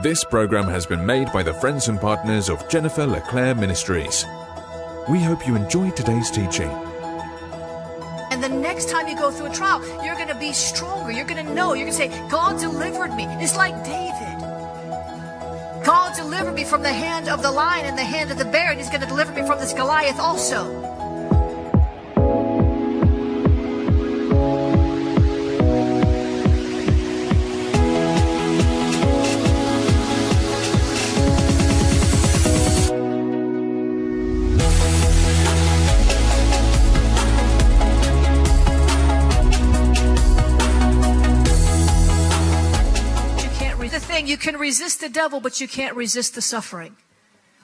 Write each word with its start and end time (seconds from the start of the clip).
This 0.00 0.22
program 0.22 0.68
has 0.68 0.86
been 0.86 1.04
made 1.04 1.32
by 1.32 1.42
the 1.42 1.52
friends 1.52 1.88
and 1.88 2.00
partners 2.00 2.48
of 2.48 2.68
Jennifer 2.68 3.04
LeClaire 3.04 3.56
Ministries. 3.56 4.24
We 5.10 5.18
hope 5.18 5.44
you 5.44 5.56
enjoyed 5.56 5.96
today's 5.96 6.30
teaching. 6.30 6.70
And 8.30 8.40
the 8.40 8.48
next 8.48 8.90
time 8.90 9.08
you 9.08 9.16
go 9.16 9.32
through 9.32 9.46
a 9.46 9.52
trial, 9.52 9.82
you're 10.04 10.14
going 10.14 10.28
to 10.28 10.36
be 10.36 10.52
stronger. 10.52 11.10
You're 11.10 11.26
going 11.26 11.44
to 11.44 11.52
know. 11.52 11.74
You're 11.74 11.90
going 11.90 11.98
to 11.98 12.16
say, 12.16 12.28
God 12.28 12.60
delivered 12.60 13.12
me. 13.16 13.24
It's 13.42 13.56
like 13.56 13.74
David. 13.84 14.38
God 15.84 16.14
delivered 16.14 16.54
me 16.54 16.62
from 16.62 16.84
the 16.84 16.92
hand 16.92 17.28
of 17.28 17.42
the 17.42 17.50
lion 17.50 17.84
and 17.84 17.98
the 17.98 18.04
hand 18.04 18.30
of 18.30 18.38
the 18.38 18.44
bear, 18.44 18.70
and 18.70 18.78
He's 18.78 18.90
going 18.90 19.00
to 19.00 19.06
deliver 19.08 19.32
me 19.32 19.44
from 19.48 19.58
this 19.58 19.72
Goliath 19.72 20.20
also. 20.20 20.87
You 44.28 44.36
can 44.36 44.56
resist 44.58 45.00
the 45.00 45.08
devil, 45.08 45.40
but 45.40 45.60
you 45.60 45.66
can't 45.66 45.96
resist 45.96 46.34
the 46.34 46.42
suffering. 46.42 46.96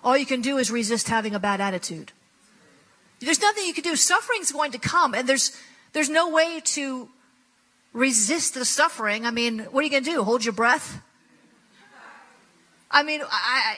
All 0.03 0.17
you 0.17 0.27
can 0.27 0.41
do 0.41 0.59
is 0.59 0.71
resist 0.71 1.09
having 1.09 1.35
a 1.35 1.39
bad 1.39 1.61
attitude. 1.61 2.13
There's 3.21 3.41
nothing 3.41 3.65
you 3.65 3.75
can 3.75 3.85
do. 3.85 3.97
Suffering's 3.97 4.51
going 4.53 4.73
to 4.73 4.79
come, 4.79 5.15
and 5.15 5.29
there's 5.29 5.57
there's 5.93 6.11
no 6.11 6.31
way 6.31 6.61
to 6.77 7.09
resist 7.93 8.55
the 8.55 8.65
suffering. 8.65 9.25
I 9.25 9.31
mean, 9.31 9.61
what 9.71 9.81
are 9.81 9.85
you 9.85 9.91
going 9.91 10.05
to 10.05 10.11
do? 10.11 10.25
Hold 10.25 10.45
your 10.45 10.53
breath? 10.53 11.01
I 12.91 13.03
mean, 13.03 13.23
I, 13.23 13.77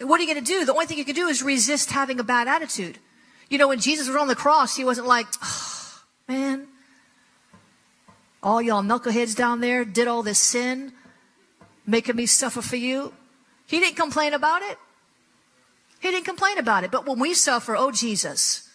I, 0.00 0.04
what 0.04 0.20
are 0.20 0.24
you 0.24 0.32
going 0.32 0.44
to 0.44 0.52
do? 0.52 0.64
The 0.64 0.72
only 0.72 0.86
thing 0.86 0.98
you 0.98 1.04
can 1.04 1.14
do 1.14 1.28
is 1.28 1.42
resist 1.42 1.90
having 1.90 2.18
a 2.20 2.24
bad 2.24 2.48
attitude. 2.48 2.98
You 3.48 3.58
know, 3.58 3.68
when 3.68 3.80
Jesus 3.80 4.08
was 4.08 4.16
on 4.16 4.28
the 4.28 4.34
cross, 4.34 4.76
he 4.76 4.84
wasn't 4.84 5.06
like, 5.06 5.26
oh, 5.42 6.00
man, 6.28 6.66
all 8.42 8.60
y'all 8.60 8.82
knuckleheads 8.82 9.36
down 9.36 9.60
there 9.60 9.84
did 9.84 10.08
all 10.08 10.22
this 10.22 10.38
sin 10.38 10.92
making 11.86 12.16
me 12.16 12.26
suffer 12.26 12.62
for 12.62 12.76
you. 12.76 13.12
He 13.66 13.80
didn't 13.80 13.96
complain 13.96 14.32
about 14.34 14.62
it. 14.62 14.78
He 16.00 16.10
didn't 16.10 16.24
complain 16.24 16.58
about 16.58 16.84
it. 16.84 16.90
But 16.90 17.06
when 17.06 17.18
we 17.18 17.34
suffer, 17.34 17.76
oh, 17.76 17.90
Jesus, 17.90 18.68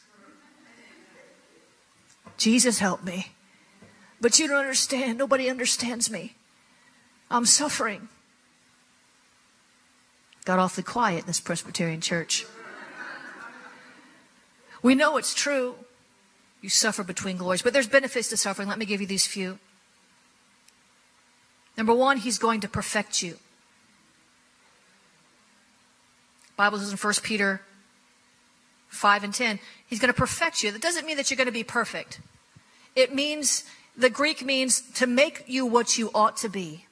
Jesus, 2.37 2.79
help 2.79 3.03
me. 3.03 3.33
But 4.21 4.39
you 4.39 4.47
don't 4.47 4.59
understand. 4.59 5.17
Nobody 5.17 5.49
understands 5.49 6.09
me. 6.09 6.35
I'm 7.29 7.45
suffering. 7.45 8.09
Got 10.45 10.59
awfully 10.59 10.83
quiet 10.83 11.21
in 11.21 11.25
this 11.27 11.41
Presbyterian 11.41 11.99
church. 11.99 12.45
We 14.81 14.95
know 14.95 15.17
it's 15.17 15.33
true. 15.33 15.75
You 16.61 16.69
suffer 16.69 17.03
between 17.03 17.37
glories, 17.37 17.61
but 17.61 17.73
there's 17.73 17.87
benefits 17.87 18.29
to 18.29 18.37
suffering. 18.37 18.69
Let 18.69 18.79
me 18.79 18.85
give 18.85 19.01
you 19.01 19.07
these 19.07 19.27
few. 19.27 19.59
Number 21.77 21.93
one, 21.93 22.17
he's 22.17 22.39
going 22.39 22.59
to 22.61 22.67
perfect 22.67 23.21
you. 23.21 23.37
Bible 26.55 26.79
says 26.79 26.91
in 26.91 26.97
1 26.97 27.13
Peter 27.21 27.61
5 28.89 29.23
and 29.23 29.33
10, 29.33 29.59
he's 29.85 29.99
going 29.99 30.11
to 30.11 30.19
perfect 30.19 30.63
you. 30.63 30.71
That 30.71 30.81
doesn't 30.81 31.05
mean 31.05 31.17
that 31.17 31.29
you're 31.29 31.37
going 31.37 31.45
to 31.45 31.51
be 31.51 31.63
perfect. 31.63 32.19
It 32.95 33.13
means, 33.13 33.63
the 33.95 34.09
Greek 34.09 34.43
means 34.43 34.81
to 34.95 35.05
make 35.05 35.43
you 35.45 35.67
what 35.67 35.99
you 35.99 36.09
ought 36.15 36.35
to 36.37 36.49
be. 36.49 36.85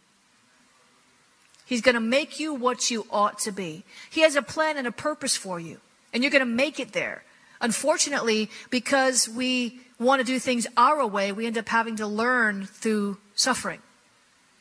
He's 1.66 1.82
going 1.82 1.96
to 1.96 2.02
make 2.02 2.40
you 2.40 2.54
what 2.54 2.92
you 2.92 3.08
ought 3.10 3.40
to 3.40 3.52
be. 3.52 3.84
He 4.12 4.22
has 4.22 4.36
a 4.36 4.44
plan 4.44 4.78
and 4.78 4.86
a 4.86 4.92
purpose 4.92 5.36
for 5.36 5.60
you, 5.60 5.80
and 6.14 6.22
you're 6.22 6.32
going 6.32 6.42
to 6.42 6.46
make 6.46 6.80
it 6.80 6.94
there. 6.94 7.24
Unfortunately, 7.60 8.52
because 8.70 9.28
we 9.28 9.80
want 9.98 10.20
to 10.20 10.26
do 10.26 10.38
things 10.38 10.68
our 10.78 11.08
way, 11.08 11.32
we 11.32 11.48
end 11.48 11.58
up 11.58 11.70
having 11.70 11.96
to 11.96 12.06
learn 12.06 12.68
through 12.68 13.18
suffering. 13.34 13.80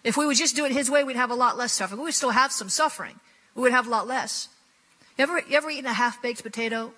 If 0.04 0.16
we 0.16 0.26
would 0.26 0.36
just 0.36 0.54
do 0.54 0.64
it 0.66 0.72
His 0.72 0.90
way, 0.90 1.02
we'd 1.02 1.16
have 1.16 1.30
a 1.30 1.34
lot 1.34 1.56
less 1.56 1.72
suffering. 1.72 1.98
We 1.98 2.04
would 2.04 2.14
still 2.14 2.30
have 2.30 2.52
some 2.52 2.68
suffering. 2.68 3.18
We 3.54 3.62
would 3.62 3.72
have 3.72 3.86
a 3.86 3.90
lot 3.90 4.06
less. 4.06 4.48
You 5.16 5.22
ever, 5.22 5.38
you 5.48 5.56
ever 5.56 5.70
eaten 5.70 5.86
a 5.86 5.94
half 5.94 6.20
baked 6.20 6.42
potato? 6.42 6.92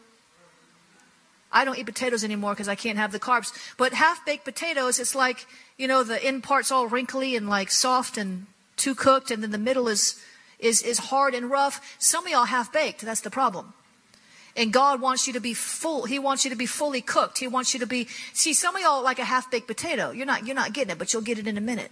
I 1.53 1.65
don't 1.65 1.79
eat 1.79 1.87
potatoes 1.87 2.25
anymore 2.25 2.53
because 2.53 2.69
I 2.69 2.75
can't 2.75 2.99
have 2.99 3.13
the 3.13 3.21
carbs. 3.21 3.53
But 3.77 3.93
half 3.93 4.25
baked 4.27 4.45
potatoes, 4.45 4.99
it's 4.99 5.15
like, 5.15 5.47
you 5.79 5.87
know, 5.87 6.03
the 6.03 6.23
end 6.23 6.43
part's 6.43 6.73
all 6.73 6.89
wrinkly 6.89 7.37
and 7.37 7.49
like 7.49 7.71
soft 7.71 8.19
and 8.19 8.47
too 8.77 8.95
cooked, 8.95 9.31
and 9.31 9.43
then 9.43 9.53
the 9.53 9.59
middle 9.59 9.89
is, 9.89 10.21
is, 10.59 10.83
is 10.83 10.99
hard 10.99 11.35
and 11.35 11.51
rough. 11.51 11.97
Some 11.99 12.27
of 12.27 12.33
y'all 12.33 12.45
half 12.45 12.73
baked. 12.73 13.03
That's 13.03 13.21
the 13.21 13.31
problem. 13.31 13.73
And 14.57 14.73
God 14.73 15.01
wants 15.01 15.27
you 15.27 15.33
to 15.35 15.41
be 15.41 15.55
full. 15.55 16.05
He 16.07 16.19
wants 16.19 16.45
you 16.45 16.51
to 16.51 16.57
be 16.57 16.67
fully 16.67 17.03
cooked. 17.03 17.39
He 17.39 17.47
wants 17.47 17.75
you 17.75 17.81
to 17.81 17.87
be, 17.87 18.09
see, 18.33 18.55
some 18.55 18.75
of 18.75 18.83
y'all 18.83 19.03
like 19.03 19.19
a 19.19 19.25
half 19.25 19.51
baked 19.51 19.67
potato. 19.67 20.11
You're 20.11 20.27
not, 20.27 20.47
you're 20.47 20.57
not 20.57 20.73
getting 20.73 20.93
it, 20.93 20.99
but 20.99 21.13
you'll 21.13 21.23
get 21.23 21.39
it 21.39 21.47
in 21.47 21.59
a 21.59 21.61
minute. 21.61 21.91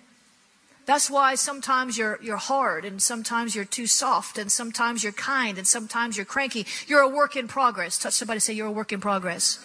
That's 0.86 1.08
why 1.08 1.34
sometimes 1.34 1.96
you're, 1.96 2.18
you're 2.22 2.36
hard 2.36 2.84
and 2.84 3.00
sometimes 3.00 3.54
you're 3.56 3.64
too 3.64 3.86
soft 3.86 4.36
and 4.36 4.52
sometimes 4.52 5.02
you're 5.02 5.12
kind 5.12 5.56
and 5.56 5.66
sometimes 5.66 6.16
you're 6.16 6.26
cranky. 6.26 6.66
You're 6.86 7.00
a 7.00 7.08
work 7.08 7.36
in 7.36 7.48
progress. 7.48 7.98
Touch 7.98 8.12
somebody 8.12 8.40
say 8.40 8.52
you're 8.52 8.66
a 8.66 8.72
work 8.72 8.92
in 8.92 9.00
progress. 9.00 9.64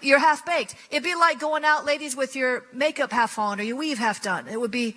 You're 0.00 0.20
half 0.20 0.46
baked. 0.46 0.76
It'd 0.90 1.02
be 1.02 1.16
like 1.16 1.40
going 1.40 1.64
out, 1.64 1.84
ladies, 1.84 2.14
with 2.14 2.36
your 2.36 2.64
makeup 2.72 3.10
half 3.10 3.36
on 3.38 3.58
or 3.58 3.64
your 3.64 3.76
weave 3.76 3.98
half 3.98 4.22
done. 4.22 4.46
It 4.46 4.60
would 4.60 4.70
be. 4.70 4.94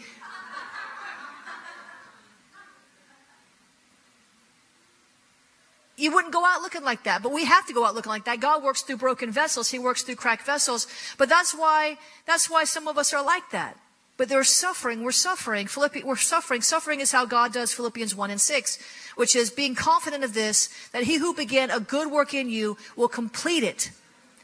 You 5.97 6.13
wouldn't 6.13 6.33
go 6.33 6.45
out 6.45 6.61
looking 6.61 6.83
like 6.83 7.03
that, 7.05 7.23
but 7.23 7.31
we 7.31 7.45
have 7.45 7.65
to 7.67 7.73
go 7.73 7.85
out 7.85 7.95
looking 7.95 8.11
like 8.11 8.25
that. 8.25 8.41
God 8.41 8.61
works 8.61 8.81
through 8.81 8.97
broken 8.97 9.31
vessels. 9.31 9.71
He 9.71 9.79
works 9.79 10.03
through 10.03 10.17
cracked 10.17 10.45
vessels. 10.45 10.87
But 11.17 11.29
that's 11.29 11.55
why, 11.55 11.97
that's 12.27 12.49
why 12.49 12.65
some 12.65 12.87
of 12.87 12.97
us 12.97 13.13
are 13.13 13.23
like 13.23 13.49
that. 13.51 13.77
But 14.17 14.29
they're 14.29 14.43
suffering. 14.43 15.03
We're 15.03 15.11
suffering. 15.11 15.67
Philippi- 15.67 16.03
we're 16.03 16.15
suffering. 16.15 16.61
Suffering 16.61 17.01
is 17.01 17.11
how 17.11 17.25
God 17.25 17.51
does 17.51 17.73
Philippians 17.73 18.15
1 18.15 18.31
and 18.31 18.39
6, 18.39 18.79
which 19.15 19.35
is 19.35 19.49
being 19.49 19.75
confident 19.75 20.23
of 20.23 20.33
this, 20.33 20.69
that 20.93 21.03
he 21.03 21.17
who 21.17 21.33
began 21.33 21.69
a 21.69 21.79
good 21.79 22.09
work 22.09 22.33
in 22.33 22.49
you 22.49 22.77
will 22.95 23.09
complete 23.09 23.63
it. 23.63 23.91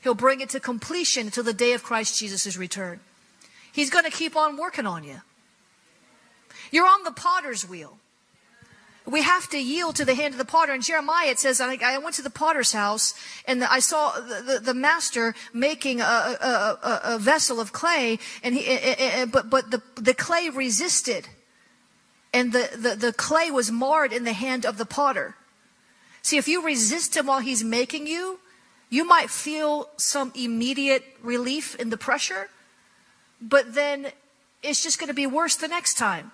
He'll 0.01 0.15
bring 0.15 0.41
it 0.41 0.49
to 0.49 0.59
completion 0.59 1.27
until 1.27 1.43
the 1.43 1.53
day 1.53 1.73
of 1.73 1.83
Christ 1.83 2.19
Jesus' 2.19 2.57
return. 2.57 2.99
He's 3.71 3.89
going 3.89 4.03
to 4.03 4.11
keep 4.11 4.35
on 4.35 4.57
working 4.57 4.85
on 4.85 5.03
you. 5.03 5.21
You're 6.71 6.87
on 6.87 7.03
the 7.03 7.11
potter's 7.11 7.67
wheel. 7.67 8.00
We 9.05 9.23
have 9.23 9.49
to 9.49 9.57
yield 9.57 9.95
to 9.95 10.05
the 10.05 10.13
hand 10.13 10.35
of 10.35 10.37
the 10.37 10.45
potter. 10.45 10.73
In 10.73 10.81
Jeremiah, 10.81 11.29
it 11.29 11.39
says, 11.39 11.59
I, 11.59 11.97
went 11.97 12.15
to 12.15 12.21
the 12.21 12.29
potter's 12.29 12.71
house 12.71 13.15
and 13.45 13.63
I 13.63 13.79
saw 13.79 14.11
the, 14.11 14.43
the, 14.45 14.59
the 14.59 14.73
master 14.73 15.33
making 15.53 16.01
a, 16.01 16.03
a, 16.03 16.79
a, 16.83 17.01
a, 17.15 17.19
vessel 17.19 17.59
of 17.59 17.73
clay, 17.73 18.19
and 18.43 18.55
he, 18.55 18.65
eh, 18.67 18.79
eh, 18.79 18.95
eh, 18.99 19.25
but, 19.25 19.49
but 19.49 19.71
the, 19.71 19.81
the 19.95 20.13
clay 20.13 20.49
resisted. 20.49 21.27
And 22.33 22.53
the, 22.53 22.69
the, 22.75 22.95
the 22.95 23.13
clay 23.13 23.49
was 23.49 23.71
marred 23.71 24.13
in 24.13 24.23
the 24.23 24.33
hand 24.33 24.65
of 24.65 24.77
the 24.77 24.85
potter. 24.85 25.35
See, 26.21 26.37
if 26.37 26.47
you 26.47 26.63
resist 26.63 27.17
him 27.17 27.25
while 27.25 27.39
he's 27.39 27.63
making 27.63 28.05
you, 28.05 28.39
you 28.89 29.03
might 29.03 29.29
feel 29.29 29.89
some 29.97 30.31
immediate 30.35 31.03
relief 31.23 31.75
in 31.75 31.89
the 31.89 31.97
pressure, 31.97 32.49
but 33.41 33.73
then 33.73 34.07
it's 34.61 34.83
just 34.83 34.99
going 34.99 35.07
to 35.07 35.13
be 35.13 35.25
worse 35.25 35.55
the 35.55 35.67
next 35.67 35.95
time. 35.95 36.31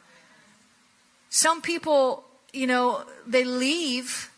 Some 1.30 1.62
people 1.62 2.26
you 2.54 2.68
know, 2.68 3.04
they 3.26 3.44
leave 3.44 4.32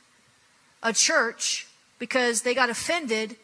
a 0.82 0.94
church 0.94 1.68
because 2.00 2.42
they 2.42 2.54
got 2.54 2.70
offended 2.70 3.36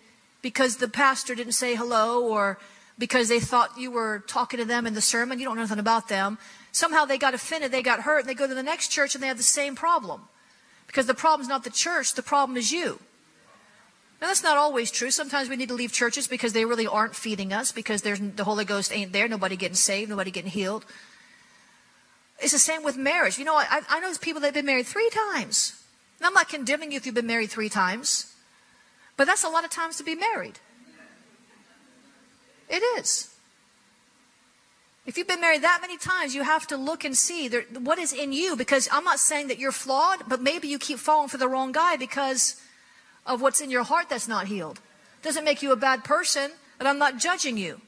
because 0.41 0.77
the 0.77 0.87
pastor 0.87 1.35
didn't 1.35 1.53
say 1.53 1.75
hello 1.75 2.23
or 2.23 2.59
because 2.97 3.27
they 3.27 3.39
thought 3.39 3.77
you 3.77 3.91
were 3.91 4.23
talking 4.27 4.59
to 4.59 4.65
them 4.65 4.87
in 4.87 4.93
the 4.93 5.01
sermon. 5.01 5.39
You 5.39 5.45
don't 5.45 5.55
know 5.55 5.63
nothing 5.63 5.79
about 5.79 6.07
them. 6.07 6.37
Somehow 6.71 7.05
they 7.05 7.17
got 7.17 7.33
offended, 7.33 7.71
they 7.71 7.81
got 7.81 8.01
hurt, 8.01 8.19
and 8.19 8.29
they 8.29 8.33
go 8.33 8.47
to 8.47 8.53
the 8.53 8.63
next 8.63 8.89
church 8.89 9.15
and 9.15 9.23
they 9.23 9.27
have 9.27 9.37
the 9.37 9.43
same 9.43 9.75
problem. 9.75 10.21
Because 10.87 11.05
the 11.05 11.13
problem's 11.13 11.49
not 11.49 11.63
the 11.63 11.69
church, 11.69 12.13
the 12.13 12.23
problem 12.23 12.57
is 12.57 12.71
you. 12.71 12.99
Now 14.21 14.27
that's 14.27 14.43
not 14.43 14.55
always 14.55 14.91
true. 14.91 15.11
Sometimes 15.11 15.49
we 15.49 15.57
need 15.57 15.67
to 15.69 15.75
leave 15.75 15.91
churches 15.91 16.27
because 16.27 16.53
they 16.53 16.63
really 16.63 16.87
aren't 16.87 17.15
feeding 17.15 17.51
us, 17.51 17.71
because 17.71 18.01
the 18.01 18.43
Holy 18.43 18.63
Ghost 18.65 18.93
ain't 18.93 19.11
there, 19.11 19.27
nobody 19.27 19.57
getting 19.57 19.75
saved, 19.75 20.09
nobody 20.09 20.31
getting 20.31 20.51
healed. 20.51 20.85
It's 22.39 22.51
the 22.51 22.59
same 22.59 22.83
with 22.83 22.97
marriage. 22.97 23.37
You 23.37 23.45
know, 23.45 23.55
I, 23.55 23.81
I 23.89 23.99
know 23.99 24.11
people 24.19 24.41
that 24.41 24.47
have 24.47 24.53
been 24.53 24.65
married 24.65 24.85
three 24.85 25.09
times. 25.09 25.81
And 26.19 26.27
I'm 26.27 26.33
not 26.33 26.49
condemning 26.49 26.91
you 26.91 26.97
if 26.97 27.05
you've 27.05 27.15
been 27.15 27.27
married 27.27 27.49
three 27.49 27.69
times, 27.69 28.33
but 29.17 29.27
that's 29.27 29.43
a 29.43 29.49
lot 29.49 29.63
of 29.63 29.69
times 29.69 29.97
to 29.97 30.03
be 30.03 30.15
married. 30.15 30.59
It 32.69 32.83
is. 32.97 33.31
If 35.05 35.17
you've 35.17 35.27
been 35.27 35.41
married 35.41 35.61
that 35.61 35.79
many 35.81 35.97
times, 35.97 36.33
you 36.33 36.43
have 36.43 36.65
to 36.67 36.77
look 36.77 37.05
and 37.05 37.15
see 37.15 37.47
there, 37.47 37.63
what 37.77 37.99
is 37.99 38.11
in 38.11 38.33
you. 38.33 38.55
Because 38.55 38.89
I'm 38.91 39.03
not 39.03 39.19
saying 39.19 39.49
that 39.49 39.59
you're 39.59 39.71
flawed, 39.71 40.23
but 40.27 40.41
maybe 40.41 40.67
you 40.67 40.79
keep 40.79 40.97
falling 40.97 41.29
for 41.29 41.37
the 41.37 41.47
wrong 41.47 41.71
guy 41.71 41.95
because 41.95 42.59
of 43.25 43.41
what's 43.41 43.61
in 43.61 43.69
your 43.69 43.83
heart 43.83 44.09
that's 44.09 44.27
not 44.27 44.47
healed. 44.47 44.79
Doesn't 45.21 45.45
make 45.45 45.61
you 45.61 45.71
a 45.71 45.75
bad 45.75 46.03
person, 46.03 46.51
and 46.79 46.87
I'm 46.87 46.97
not 46.97 47.19
judging 47.19 47.57
you. 47.57 47.81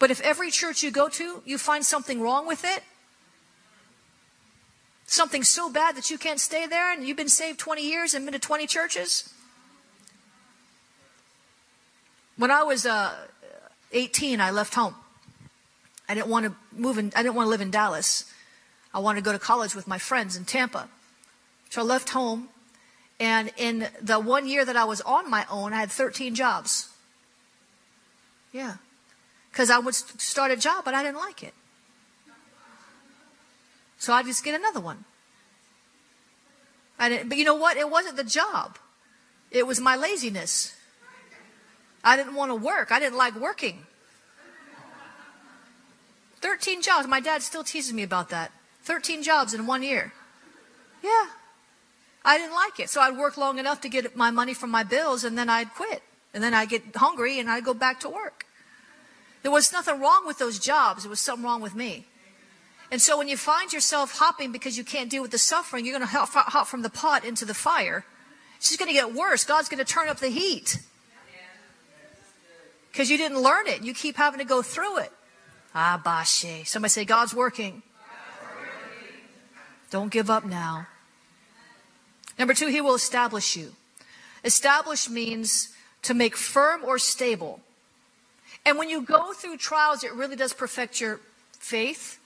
But 0.00 0.10
if 0.10 0.20
every 0.22 0.50
church 0.50 0.82
you 0.82 0.90
go 0.90 1.08
to, 1.10 1.42
you 1.44 1.58
find 1.58 1.84
something 1.84 2.20
wrong 2.20 2.46
with 2.46 2.64
it, 2.64 2.82
Something 5.10 5.42
so 5.42 5.70
bad 5.70 5.96
that 5.96 6.10
you 6.10 6.18
can't 6.18 6.38
stay 6.38 6.66
there 6.66 6.92
and 6.92 7.02
you've 7.02 7.16
been 7.16 7.30
saved 7.30 7.58
20 7.58 7.80
years 7.82 8.12
and 8.12 8.26
been 8.26 8.34
to 8.34 8.38
20 8.38 8.66
churches? 8.66 9.32
When 12.36 12.50
I 12.50 12.62
was 12.62 12.84
uh, 12.84 13.14
18, 13.92 14.38
I 14.38 14.50
left 14.50 14.74
home. 14.74 14.94
I 16.10 16.14
didn't 16.14 16.26
want 16.26 16.44
to 16.44 16.54
move 16.76 16.98
in, 16.98 17.10
I 17.16 17.22
didn't 17.22 17.36
want 17.36 17.46
to 17.46 17.50
live 17.50 17.62
in 17.62 17.70
Dallas. 17.70 18.30
I 18.92 18.98
wanted 18.98 19.20
to 19.20 19.24
go 19.24 19.32
to 19.32 19.38
college 19.38 19.74
with 19.74 19.88
my 19.88 19.96
friends 19.96 20.36
in 20.36 20.44
Tampa. 20.44 20.90
So 21.70 21.80
I 21.80 21.84
left 21.84 22.10
home. 22.10 22.50
And 23.18 23.50
in 23.56 23.88
the 24.02 24.20
one 24.20 24.46
year 24.46 24.66
that 24.66 24.76
I 24.76 24.84
was 24.84 25.00
on 25.00 25.30
my 25.30 25.46
own, 25.50 25.72
I 25.72 25.76
had 25.76 25.90
13 25.90 26.34
jobs. 26.34 26.90
Yeah. 28.52 28.74
Because 29.50 29.70
I 29.70 29.78
would 29.78 29.94
start 29.94 30.50
a 30.50 30.56
job, 30.56 30.84
but 30.84 30.92
I 30.92 31.02
didn't 31.02 31.16
like 31.16 31.42
it. 31.42 31.54
So 33.98 34.12
I'd 34.12 34.26
just 34.26 34.44
get 34.44 34.54
another 34.54 34.80
one. 34.80 35.04
I 36.98 37.08
didn't, 37.08 37.28
but 37.28 37.38
you 37.38 37.44
know 37.44 37.54
what? 37.54 37.76
It 37.76 37.90
wasn't 37.90 38.16
the 38.16 38.24
job. 38.24 38.78
It 39.50 39.66
was 39.66 39.80
my 39.80 39.96
laziness. 39.96 40.74
I 42.02 42.16
didn't 42.16 42.34
want 42.34 42.50
to 42.50 42.54
work. 42.54 42.92
I 42.92 43.00
didn't 43.00 43.18
like 43.18 43.34
working. 43.34 43.86
13 46.40 46.82
jobs. 46.82 47.08
My 47.08 47.20
dad 47.20 47.42
still 47.42 47.64
teases 47.64 47.92
me 47.92 48.02
about 48.02 48.30
that. 48.30 48.52
13 48.84 49.22
jobs 49.22 49.54
in 49.54 49.66
one 49.66 49.82
year. 49.82 50.12
Yeah. 51.02 51.26
I 52.24 52.38
didn't 52.38 52.54
like 52.54 52.78
it. 52.78 52.90
So 52.90 53.00
I'd 53.00 53.16
work 53.16 53.36
long 53.36 53.58
enough 53.58 53.80
to 53.82 53.88
get 53.88 54.16
my 54.16 54.30
money 54.30 54.54
from 54.54 54.70
my 54.70 54.82
bills 54.82 55.24
and 55.24 55.36
then 55.36 55.48
I'd 55.48 55.74
quit. 55.74 56.02
And 56.34 56.42
then 56.42 56.54
I'd 56.54 56.68
get 56.68 56.94
hungry 56.94 57.38
and 57.38 57.50
I'd 57.50 57.64
go 57.64 57.74
back 57.74 58.00
to 58.00 58.08
work. 58.08 58.44
There 59.42 59.50
was 59.50 59.72
nothing 59.72 60.00
wrong 60.00 60.26
with 60.26 60.38
those 60.38 60.58
jobs. 60.58 61.02
There 61.02 61.10
was 61.10 61.20
something 61.20 61.44
wrong 61.44 61.60
with 61.60 61.74
me. 61.74 62.06
And 62.90 63.02
so 63.02 63.18
when 63.18 63.28
you 63.28 63.36
find 63.36 63.72
yourself 63.72 64.18
hopping 64.18 64.50
because 64.50 64.78
you 64.78 64.84
can't 64.84 65.10
deal 65.10 65.22
with 65.22 65.30
the 65.30 65.38
suffering, 65.38 65.84
you're 65.84 65.98
going 65.98 66.08
to 66.08 66.16
hop, 66.16 66.66
from 66.66 66.82
the 66.82 66.90
pot 66.90 67.24
into 67.24 67.44
the 67.44 67.54
fire. 67.54 68.04
It's 68.56 68.68
just 68.68 68.80
going 68.80 68.88
to 68.88 68.94
get 68.94 69.14
worse. 69.14 69.44
God's 69.44 69.68
going 69.68 69.78
to 69.78 69.84
turn 69.84 70.08
up 70.08 70.18
the 70.18 70.28
heat. 70.28 70.78
Because 72.90 73.10
you 73.10 73.18
didn't 73.18 73.40
learn 73.40 73.66
it. 73.66 73.82
You 73.82 73.94
keep 73.94 74.16
having 74.16 74.40
to 74.40 74.46
go 74.46 74.62
through 74.62 74.98
it. 74.98 75.12
Ah, 75.74 76.00
bashe. 76.04 76.66
Somebody 76.66 76.90
say, 76.90 77.04
God's 77.04 77.34
working. 77.34 77.82
Don't 79.90 80.10
give 80.10 80.28
up 80.30 80.44
now. 80.44 80.86
Number 82.38 82.54
two, 82.54 82.68
He 82.68 82.80
will 82.80 82.94
establish 82.94 83.56
you. 83.56 83.72
Establish 84.44 85.08
means 85.08 85.74
to 86.02 86.14
make 86.14 86.36
firm 86.36 86.84
or 86.84 86.98
stable. 86.98 87.60
And 88.64 88.78
when 88.78 88.88
you 88.88 89.02
go 89.02 89.32
through 89.32 89.58
trials, 89.58 90.04
it 90.04 90.12
really 90.12 90.36
does 90.36 90.52
perfect 90.52 91.00
your 91.00 91.20
faith. 91.58 92.17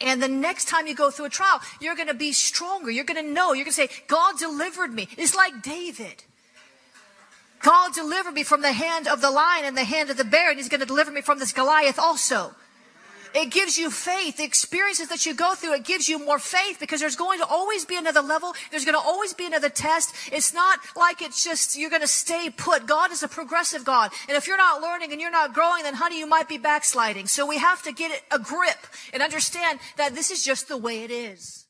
And 0.00 0.22
the 0.22 0.28
next 0.28 0.68
time 0.68 0.86
you 0.86 0.94
go 0.94 1.10
through 1.10 1.26
a 1.26 1.30
trial, 1.30 1.60
you're 1.80 1.94
going 1.94 2.08
to 2.08 2.14
be 2.14 2.32
stronger. 2.32 2.90
You're 2.90 3.04
going 3.04 3.24
to 3.24 3.32
know. 3.32 3.52
You're 3.52 3.64
going 3.64 3.66
to 3.66 3.72
say, 3.72 3.88
God 4.06 4.38
delivered 4.38 4.92
me. 4.92 5.08
It's 5.16 5.34
like 5.34 5.62
David. 5.62 6.24
God 7.62 7.94
delivered 7.94 8.34
me 8.34 8.42
from 8.42 8.60
the 8.60 8.72
hand 8.72 9.08
of 9.08 9.20
the 9.20 9.30
lion 9.30 9.64
and 9.64 9.76
the 9.76 9.84
hand 9.84 10.10
of 10.10 10.16
the 10.16 10.24
bear, 10.24 10.50
and 10.50 10.58
he's 10.58 10.68
going 10.68 10.80
to 10.80 10.86
deliver 10.86 11.10
me 11.10 11.22
from 11.22 11.38
this 11.38 11.52
Goliath 11.52 11.98
also. 11.98 12.54
It 13.36 13.50
gives 13.50 13.76
you 13.76 13.90
faith. 13.90 14.38
The 14.38 14.44
experiences 14.44 15.08
that 15.08 15.26
you 15.26 15.34
go 15.34 15.54
through, 15.54 15.74
it 15.74 15.84
gives 15.84 16.08
you 16.08 16.18
more 16.18 16.38
faith 16.38 16.80
because 16.80 17.00
there's 17.00 17.16
going 17.16 17.38
to 17.40 17.46
always 17.46 17.84
be 17.84 17.98
another 17.98 18.22
level. 18.22 18.54
There's 18.70 18.86
going 18.86 18.94
to 18.94 19.06
always 19.06 19.34
be 19.34 19.44
another 19.44 19.68
test. 19.68 20.14
It's 20.32 20.54
not 20.54 20.78
like 20.96 21.20
it's 21.20 21.44
just, 21.44 21.76
you're 21.76 21.90
going 21.90 22.00
to 22.00 22.08
stay 22.08 22.48
put. 22.48 22.86
God 22.86 23.12
is 23.12 23.22
a 23.22 23.28
progressive 23.28 23.84
God. 23.84 24.10
And 24.26 24.38
if 24.38 24.46
you're 24.46 24.56
not 24.56 24.80
learning 24.80 25.12
and 25.12 25.20
you're 25.20 25.30
not 25.30 25.52
growing, 25.52 25.82
then 25.82 25.92
honey, 25.92 26.18
you 26.18 26.26
might 26.26 26.48
be 26.48 26.56
backsliding. 26.56 27.26
So 27.26 27.46
we 27.46 27.58
have 27.58 27.82
to 27.82 27.92
get 27.92 28.22
a 28.30 28.38
grip 28.38 28.78
and 29.12 29.22
understand 29.22 29.80
that 29.98 30.14
this 30.14 30.30
is 30.30 30.42
just 30.42 30.68
the 30.68 30.78
way 30.78 31.04
it 31.04 31.10
is. 31.10 31.66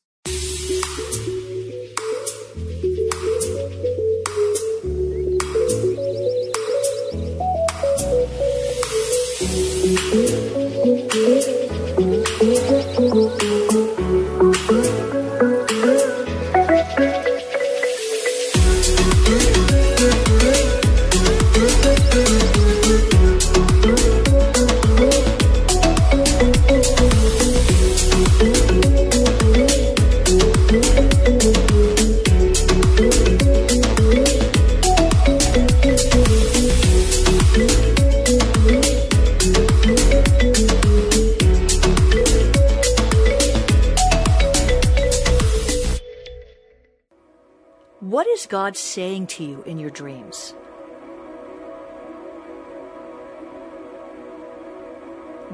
God 48.46 48.76
saying 48.76 49.26
to 49.28 49.44
you 49.44 49.62
in 49.62 49.78
your 49.78 49.90
dreams? 49.90 50.54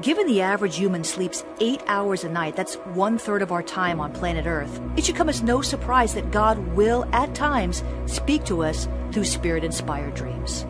Given 0.01 0.25
the 0.27 0.41
average 0.41 0.75
human 0.75 1.03
sleeps 1.03 1.45
eight 1.61 1.81
hours 1.87 2.23
a 2.23 2.29
night, 2.29 2.55
that's 2.55 2.75
one 2.93 3.17
third 3.17 3.41
of 3.41 3.51
our 3.51 3.61
time 3.61 4.01
on 4.01 4.11
planet 4.11 4.45
Earth, 4.45 4.81
it 4.97 5.05
should 5.05 5.15
come 5.15 5.29
as 5.29 5.43
no 5.43 5.61
surprise 5.61 6.13
that 6.15 6.31
God 6.31 6.57
will, 6.75 7.05
at 7.13 7.35
times, 7.35 7.83
speak 8.05 8.43
to 8.45 8.63
us 8.63 8.87
through 9.11 9.25
spirit 9.25 9.63
inspired 9.63 10.15
dreams. 10.15 10.65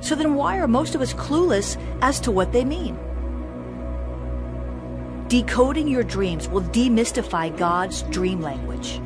So 0.00 0.14
then, 0.14 0.34
why 0.34 0.58
are 0.58 0.66
most 0.66 0.94
of 0.94 1.02
us 1.02 1.12
clueless 1.12 1.78
as 2.00 2.18
to 2.20 2.30
what 2.30 2.52
they 2.52 2.64
mean? 2.64 2.98
Decoding 5.28 5.86
your 5.86 6.02
dreams 6.02 6.48
will 6.48 6.62
demystify 6.62 7.56
God's 7.56 8.02
dream 8.04 8.40
language. 8.40 9.00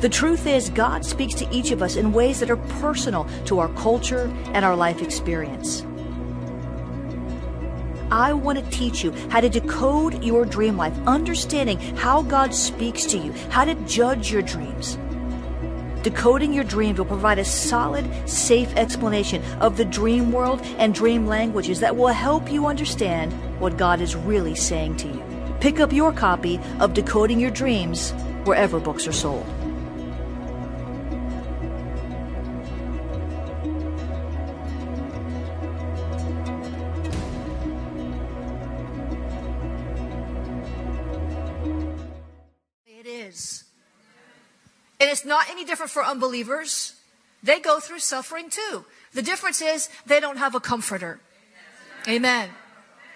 The 0.00 0.08
truth 0.10 0.46
is, 0.46 0.68
God 0.68 1.06
speaks 1.06 1.34
to 1.36 1.50
each 1.50 1.70
of 1.70 1.82
us 1.82 1.96
in 1.96 2.12
ways 2.12 2.40
that 2.40 2.50
are 2.50 2.56
personal 2.56 3.26
to 3.46 3.58
our 3.58 3.68
culture 3.70 4.30
and 4.52 4.62
our 4.64 4.76
life 4.76 5.00
experience. 5.00 5.86
I 8.10 8.34
want 8.34 8.58
to 8.58 8.70
teach 8.70 9.02
you 9.02 9.12
how 9.30 9.40
to 9.40 9.48
decode 9.48 10.22
your 10.22 10.44
dream 10.44 10.76
life, 10.76 10.96
understanding 11.06 11.78
how 11.96 12.22
God 12.22 12.54
speaks 12.54 13.04
to 13.06 13.18
you, 13.18 13.32
how 13.50 13.64
to 13.64 13.74
judge 13.86 14.30
your 14.30 14.42
dreams. 14.42 14.98
Decoding 16.02 16.52
your 16.52 16.62
dreams 16.62 16.98
will 16.98 17.06
provide 17.06 17.38
a 17.40 17.44
solid, 17.44 18.06
safe 18.28 18.72
explanation 18.76 19.42
of 19.60 19.76
the 19.76 19.84
dream 19.84 20.30
world 20.30 20.60
and 20.78 20.94
dream 20.94 21.26
languages 21.26 21.80
that 21.80 21.96
will 21.96 22.08
help 22.08 22.52
you 22.52 22.66
understand 22.66 23.32
what 23.58 23.76
God 23.76 24.00
is 24.00 24.14
really 24.14 24.54
saying 24.54 24.98
to 24.98 25.08
you. 25.08 25.56
Pick 25.60 25.80
up 25.80 25.92
your 25.92 26.12
copy 26.12 26.60
of 26.80 26.94
Decoding 26.94 27.40
Your 27.40 27.50
Dreams 27.50 28.12
wherever 28.44 28.78
books 28.78 29.08
are 29.08 29.12
sold. 29.12 29.44
Not 45.36 45.50
any 45.50 45.64
different 45.66 45.92
for 45.92 46.02
unbelievers. 46.02 46.94
They 47.42 47.60
go 47.60 47.78
through 47.78 47.98
suffering 47.98 48.48
too. 48.48 48.86
The 49.12 49.20
difference 49.20 49.60
is 49.60 49.90
they 50.06 50.18
don't 50.18 50.38
have 50.38 50.54
a 50.54 50.60
comforter. 50.60 51.20
Amen. 52.08 52.48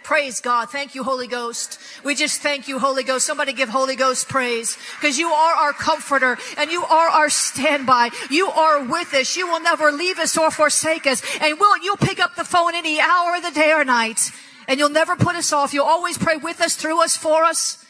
Praise 0.03 0.41
God. 0.41 0.69
Thank 0.71 0.95
you, 0.95 1.03
Holy 1.03 1.27
Ghost. 1.27 1.79
We 2.05 2.15
just 2.15 2.43
thank 2.43 2.69
you, 2.69 2.79
Holy 2.79 3.05
Ghost. 3.05 3.27
Somebody 3.27 3.55
give 3.55 3.71
Holy 3.71 3.97
Ghost 3.97 4.29
praise 4.29 4.77
because 4.97 5.19
you 5.19 5.29
are 5.29 5.55
our 5.55 5.73
comforter 5.73 6.37
and 6.59 6.71
you 6.71 6.85
are 6.85 7.09
our 7.09 7.31
standby. 7.31 8.11
You 8.31 8.49
are 8.49 8.85
with 8.85 9.15
us. 9.15 9.37
You 9.37 9.47
will 9.47 9.61
never 9.61 9.91
leave 9.91 10.19
us 10.19 10.37
or 10.37 10.51
forsake 10.51 11.07
us. 11.07 11.23
And 11.41 11.59
will 11.59 11.79
you'll 11.83 11.97
pick 11.97 12.21
up 12.21 12.35
the 12.37 12.45
phone 12.45 12.75
any 12.75 13.01
hour 13.01 13.37
of 13.37 13.43
the 13.43 13.53
day 13.53 13.73
or 13.73 13.85
night 13.85 14.31
and 14.69 14.79
you'll 14.79 14.91
never 14.91 15.17
put 15.17 15.37
us 15.37 15.53
off. 15.53 15.73
You'll 15.73 15.95
always 15.97 16.19
pray 16.19 16.37
with 16.37 16.61
us, 16.61 16.77
through 16.77 17.03
us, 17.03 17.17
for 17.17 17.45
us. 17.45 17.83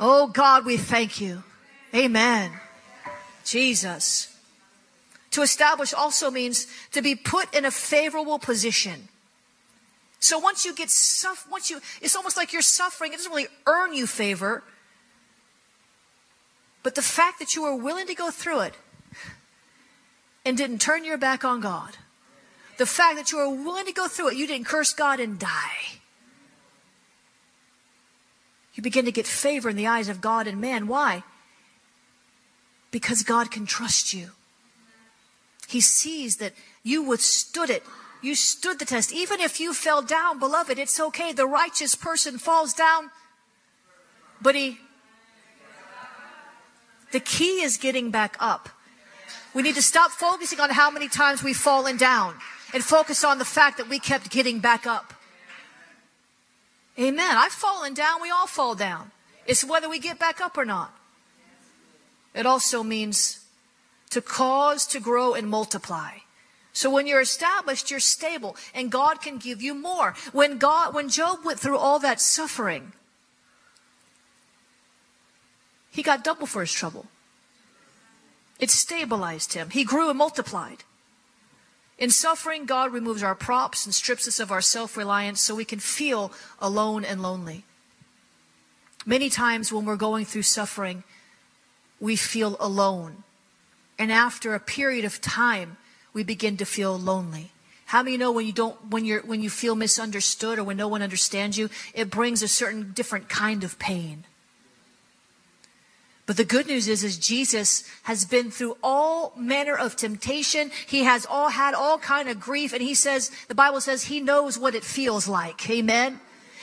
Oh 0.00 0.26
God, 0.28 0.64
we 0.64 0.76
thank 0.78 1.20
you. 1.20 1.42
Amen. 1.94 2.52
Jesus. 3.46 4.36
To 5.30 5.42
establish 5.42 5.94
also 5.94 6.30
means 6.30 6.66
to 6.92 7.00
be 7.00 7.14
put 7.14 7.54
in 7.54 7.64
a 7.64 7.70
favorable 7.70 8.38
position. 8.38 9.08
So 10.18 10.38
once 10.38 10.64
you 10.64 10.74
get 10.74 10.90
suff, 10.90 11.46
once 11.50 11.70
you, 11.70 11.80
it's 12.00 12.16
almost 12.16 12.36
like 12.36 12.52
you're 12.52 12.62
suffering. 12.62 13.12
It 13.12 13.16
doesn't 13.16 13.30
really 13.30 13.48
earn 13.66 13.94
you 13.94 14.06
favor. 14.06 14.64
But 16.82 16.94
the 16.94 17.02
fact 17.02 17.38
that 17.38 17.54
you 17.54 17.62
were 17.62 17.76
willing 17.76 18.06
to 18.06 18.14
go 18.14 18.30
through 18.30 18.60
it 18.60 18.74
and 20.44 20.56
didn't 20.56 20.80
turn 20.80 21.04
your 21.04 21.18
back 21.18 21.44
on 21.44 21.60
God, 21.60 21.96
the 22.78 22.86
fact 22.86 23.16
that 23.16 23.30
you 23.30 23.38
were 23.38 23.50
willing 23.50 23.86
to 23.86 23.92
go 23.92 24.08
through 24.08 24.28
it, 24.28 24.36
you 24.36 24.46
didn't 24.46 24.66
curse 24.66 24.92
God 24.92 25.20
and 25.20 25.38
die. 25.38 26.00
You 28.74 28.82
begin 28.82 29.04
to 29.06 29.12
get 29.12 29.26
favor 29.26 29.68
in 29.70 29.76
the 29.76 29.86
eyes 29.86 30.08
of 30.08 30.20
God 30.20 30.46
and 30.46 30.60
man. 30.60 30.86
Why? 30.86 31.24
Because 32.96 33.22
God 33.22 33.50
can 33.50 33.66
trust 33.66 34.14
you. 34.14 34.30
He 35.68 35.82
sees 35.82 36.38
that 36.38 36.54
you 36.82 37.02
withstood 37.02 37.68
it. 37.68 37.82
You 38.22 38.34
stood 38.34 38.78
the 38.78 38.86
test. 38.86 39.12
Even 39.12 39.38
if 39.38 39.60
you 39.60 39.74
fell 39.74 40.00
down, 40.00 40.38
beloved, 40.38 40.78
it's 40.78 40.98
okay. 40.98 41.34
The 41.34 41.46
righteous 41.46 41.94
person 41.94 42.38
falls 42.38 42.72
down, 42.72 43.10
but 44.40 44.54
he. 44.54 44.78
The 47.12 47.20
key 47.20 47.60
is 47.60 47.76
getting 47.76 48.10
back 48.10 48.34
up. 48.40 48.70
We 49.52 49.60
need 49.60 49.74
to 49.74 49.82
stop 49.82 50.10
focusing 50.10 50.58
on 50.58 50.70
how 50.70 50.90
many 50.90 51.08
times 51.08 51.42
we've 51.42 51.54
fallen 51.54 51.98
down 51.98 52.36
and 52.72 52.82
focus 52.82 53.24
on 53.24 53.36
the 53.36 53.44
fact 53.44 53.76
that 53.76 53.90
we 53.90 53.98
kept 53.98 54.30
getting 54.30 54.60
back 54.60 54.86
up. 54.86 55.12
Amen. 56.98 57.36
I've 57.36 57.52
fallen 57.52 57.92
down. 57.92 58.22
We 58.22 58.30
all 58.30 58.46
fall 58.46 58.74
down. 58.74 59.10
It's 59.46 59.62
whether 59.62 59.86
we 59.86 59.98
get 59.98 60.18
back 60.18 60.40
up 60.40 60.56
or 60.56 60.64
not. 60.64 60.96
It 62.36 62.44
also 62.44 62.82
means 62.82 63.40
to 64.10 64.20
cause 64.20 64.86
to 64.88 65.00
grow 65.00 65.32
and 65.34 65.48
multiply. 65.48 66.18
So 66.74 66.90
when 66.90 67.06
you're 67.06 67.22
established, 67.22 67.90
you're 67.90 67.98
stable 67.98 68.54
and 68.74 68.92
God 68.92 69.22
can 69.22 69.38
give 69.38 69.62
you 69.62 69.74
more. 69.74 70.14
When 70.32 70.58
God, 70.58 70.94
when 70.94 71.08
Job 71.08 71.38
went 71.42 71.58
through 71.58 71.78
all 71.78 71.98
that 72.00 72.20
suffering, 72.20 72.92
he 75.90 76.02
got 76.02 76.22
double 76.22 76.46
for 76.46 76.60
his 76.60 76.72
trouble. 76.72 77.06
It 78.60 78.70
stabilized 78.70 79.54
him. 79.54 79.70
He 79.70 79.84
grew 79.84 80.10
and 80.10 80.18
multiplied. 80.18 80.84
In 81.98 82.10
suffering, 82.10 82.66
God 82.66 82.92
removes 82.92 83.22
our 83.22 83.34
props 83.34 83.86
and 83.86 83.94
strips 83.94 84.28
us 84.28 84.38
of 84.38 84.52
our 84.52 84.60
self 84.60 84.98
reliance 84.98 85.40
so 85.40 85.54
we 85.54 85.64
can 85.64 85.78
feel 85.78 86.30
alone 86.60 87.02
and 87.02 87.22
lonely. 87.22 87.64
Many 89.06 89.30
times 89.30 89.72
when 89.72 89.86
we're 89.86 89.96
going 89.96 90.26
through 90.26 90.42
suffering, 90.42 91.04
we 92.00 92.16
feel 92.16 92.56
alone. 92.60 93.24
And 93.98 94.12
after 94.12 94.54
a 94.54 94.60
period 94.60 95.04
of 95.04 95.20
time, 95.20 95.76
we 96.12 96.22
begin 96.22 96.56
to 96.58 96.64
feel 96.64 96.98
lonely. 96.98 97.50
How 97.86 98.02
many 98.02 98.16
know 98.16 98.32
when 98.32 98.46
you 98.46 98.52
don't, 98.52 98.90
when 98.90 99.04
you're, 99.04 99.22
when 99.22 99.42
you 99.42 99.50
feel 99.50 99.76
misunderstood 99.76 100.58
or 100.58 100.64
when 100.64 100.76
no 100.76 100.88
one 100.88 101.02
understands 101.02 101.56
you, 101.56 101.70
it 101.94 102.10
brings 102.10 102.42
a 102.42 102.48
certain 102.48 102.92
different 102.92 103.28
kind 103.28 103.62
of 103.62 103.78
pain. 103.78 104.24
But 106.26 106.36
the 106.36 106.44
good 106.44 106.66
news 106.66 106.88
is, 106.88 107.04
is 107.04 107.16
Jesus 107.16 107.88
has 108.02 108.24
been 108.24 108.50
through 108.50 108.76
all 108.82 109.32
manner 109.36 109.76
of 109.76 109.94
temptation. 109.94 110.72
He 110.84 111.04
has 111.04 111.24
all 111.24 111.50
had 111.50 111.72
all 111.74 111.98
kind 111.98 112.28
of 112.28 112.40
grief. 112.40 112.72
And 112.72 112.82
he 112.82 112.94
says, 112.94 113.30
the 113.46 113.54
Bible 113.54 113.80
says 113.80 114.04
he 114.04 114.18
knows 114.18 114.58
what 114.58 114.74
it 114.74 114.82
feels 114.82 115.28
like. 115.28 115.70
Amen. 115.70 116.18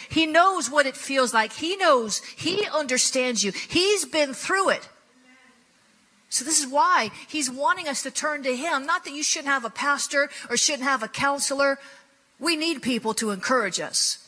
He 0.10 0.25
knows 0.25 0.70
what 0.70 0.86
it 0.86 0.98
feels 0.98 1.34
like. 1.34 1.54
He 1.54 1.78
knows. 1.78 2.22
He 2.36 2.68
understands 2.68 3.42
you. 3.44 3.54
He's 3.54 4.04
been 4.04 4.34
through 4.34 4.72
it. 4.72 4.90
So 6.34 6.44
this 6.44 6.60
is 6.60 6.66
why 6.66 7.12
he's 7.28 7.52
wanting 7.52 7.88
us 7.88 8.02
to 8.02 8.10
turn 8.10 8.42
to 8.42 8.56
him. 8.56 8.88
Not 8.88 9.06
that 9.06 9.13
you 9.13 9.22
shouldn't 9.22 9.54
have 9.54 9.66
a 9.66 9.70
pastor 9.70 10.32
or 10.50 10.58
shouldn't 10.58 10.82
have 10.82 11.04
a 11.04 11.08
counselor. 11.08 11.78
We 12.40 12.56
need 12.56 12.82
people 12.82 13.13
to 13.13 13.30
encourage 13.30 13.80
us. 13.80 14.28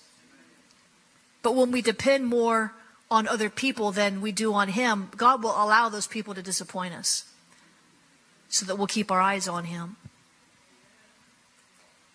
But 1.42 1.56
when 1.56 1.72
we 1.72 1.82
depend 1.82 2.28
more 2.28 2.74
on 3.10 3.28
other 3.28 3.50
people 3.50 3.92
than 3.92 4.22
we 4.22 4.32
do 4.32 4.54
on 4.54 4.68
Him, 4.68 5.10
God 5.18 5.42
will 5.42 5.50
allow 5.50 5.90
those 5.90 6.06
people 6.06 6.36
to 6.36 6.44
disappoint 6.44 6.94
us 6.94 7.26
so 8.50 8.68
that 8.68 8.78
we'll 8.78 8.86
keep 8.86 9.10
our 9.10 9.20
eyes 9.20 9.48
on 9.48 9.64
Him. 9.64 9.96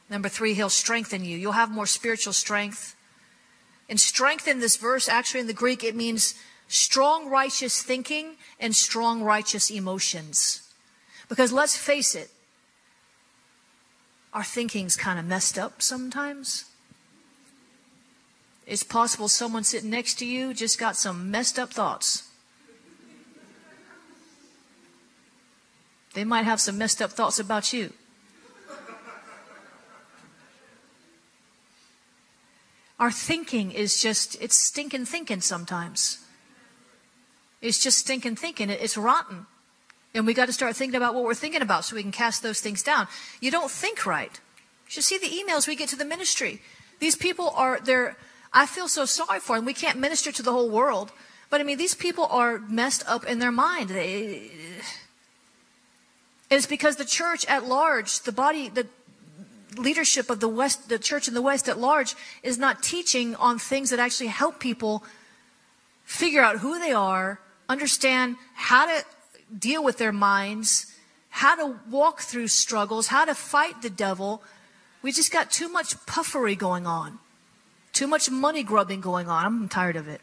Number 0.09 0.29
three, 0.29 0.55
He'll 0.55 0.71
strengthen 0.71 1.25
you. 1.25 1.37
You'll 1.37 1.51
have 1.51 1.69
more 1.69 1.87
spiritual 1.87 2.33
strength. 2.33 2.95
And 3.89 3.99
strength 3.99 4.47
in 4.47 4.61
this 4.61 4.77
verse, 4.77 5.09
actually 5.09 5.41
in 5.41 5.49
the 5.49 5.53
Greek, 5.53 5.83
it 5.83 5.97
means 5.97 6.37
strong 6.71 7.29
righteous 7.29 7.83
thinking 7.83 8.37
and 8.61 8.75
strong 8.75 9.23
righteous 9.23 9.71
emotions. 9.71 10.73
Because 11.29 11.53
let's 11.53 11.77
face 11.77 12.15
it, 12.15 12.31
our 14.33 14.45
thinking's 14.45 14.95
kind 14.95 15.19
of 15.19 15.25
messed 15.25 15.59
up 15.59 15.83
sometimes. 15.83 16.67
It's 18.67 18.85
possible 18.85 19.27
someone 19.27 19.65
sitting 19.65 19.91
next 19.91 20.15
to 20.21 20.25
you 20.27 20.55
just 20.55 20.79
got 20.79 20.95
some 20.95 21.29
messed 21.29 21.59
up 21.59 21.73
thoughts. 21.73 22.29
They 26.15 26.25
might 26.25 26.45
have 26.45 26.61
some 26.61 26.79
messed 26.79 27.03
up 27.03 27.11
thoughts 27.11 27.41
about 27.41 27.73
you. 27.73 27.93
Our 33.01 33.11
thinking 33.11 33.73
is 33.73 34.01
just, 34.01 34.41
it's 34.41 34.57
stinking 34.57 35.07
thinking 35.07 35.41
sometimes. 35.41 36.19
It's 37.61 37.79
just 37.79 37.99
stinking 37.99 38.37
thinking. 38.37 38.71
It's 38.71 38.97
rotten. 38.97 39.47
And 40.15 40.27
we 40.27 40.35
got 40.35 40.47
to 40.47 40.53
start 40.53 40.75
thinking 40.77 40.97
about 40.97 41.15
what 41.15 41.25
we're 41.25 41.35
thinking 41.35 41.63
about 41.63 41.85
so 41.85 41.95
we 41.95 42.03
can 42.03 42.13
cast 42.13 42.43
those 42.43 42.61
things 42.61 42.83
down. 42.83 43.07
You 43.41 43.51
don't 43.51 43.71
think 43.71 44.07
right. 44.07 44.41
You 44.87 44.91
should 44.91 45.05
see 45.05 45.19
the 45.19 45.29
emails 45.29 45.69
we 45.69 45.77
get 45.77 45.89
to 45.91 45.97
the 45.97 46.05
ministry. 46.05 46.61
These 46.99 47.17
people 47.17 47.51
are, 47.51 47.79
they're, 47.81 48.17
I 48.53 48.67
feel 48.67 48.89
so 48.89 49.05
sorry 49.05 49.41
for 49.41 49.57
them. 49.57 49.65
We 49.65 49.75
can't 49.75 49.99
minister 49.99 50.33
to 50.33 50.43
the 50.43 50.53
whole 50.53 50.69
world. 50.69 51.13
But 51.49 51.61
I 51.61 51.65
mean, 51.65 51.79
these 51.79 51.95
people 51.95 52.27
are 52.27 52.59
messed 52.59 53.05
up 53.07 53.25
in 53.25 53.39
their 53.39 53.53
mind. 53.53 53.91
They, 53.91 54.51
it's 56.51 56.67
because 56.67 56.97
the 56.97 57.05
church 57.05 57.47
at 57.47 57.67
large, 57.67 58.21
the 58.21 58.33
body, 58.33 58.69
the 58.69 58.87
leadership 59.77 60.31
of 60.31 60.41
the 60.41 60.49
West, 60.49 60.89
the 60.89 60.99
church 60.99 61.29
in 61.29 61.35
the 61.35 61.43
West 61.43 61.69
at 61.69 61.79
large, 61.79 62.17
is 62.43 62.59
not 62.59 62.83
teaching 62.83 63.37
on 63.37 63.59
things 63.59 63.91
that 63.91 64.01
actually 64.01 64.29
help 64.29 64.59
people 64.59 65.05
figure 66.05 66.43
out 66.43 66.59
who 66.59 66.81
they 66.81 66.93
are, 66.93 67.41
understand 67.71 68.37
how 68.55 68.85
to 68.87 69.05
deal 69.57 69.83
with 69.83 69.99
their 69.99 70.13
minds, 70.13 70.87
how 71.31 71.55
to 71.55 71.79
walk 71.89 72.21
through 72.21 72.49
struggles, 72.49 73.07
how 73.07 73.25
to 73.25 73.35
fight 73.35 73.81
the 73.81 73.89
devil. 73.89 74.43
We 75.03 75.13
just 75.13 75.33
got 75.33 75.51
too 75.51 75.69
much 75.69 75.95
puffery 76.05 76.57
going 76.57 76.87
on. 76.87 77.21
Too 77.93 78.07
much 78.07 78.31
money 78.31 78.63
grubbing 78.63 79.01
going 79.01 79.29
on. 79.29 79.45
I'm 79.47 79.69
tired 79.69 79.97
of 79.97 80.09
it. 80.09 80.21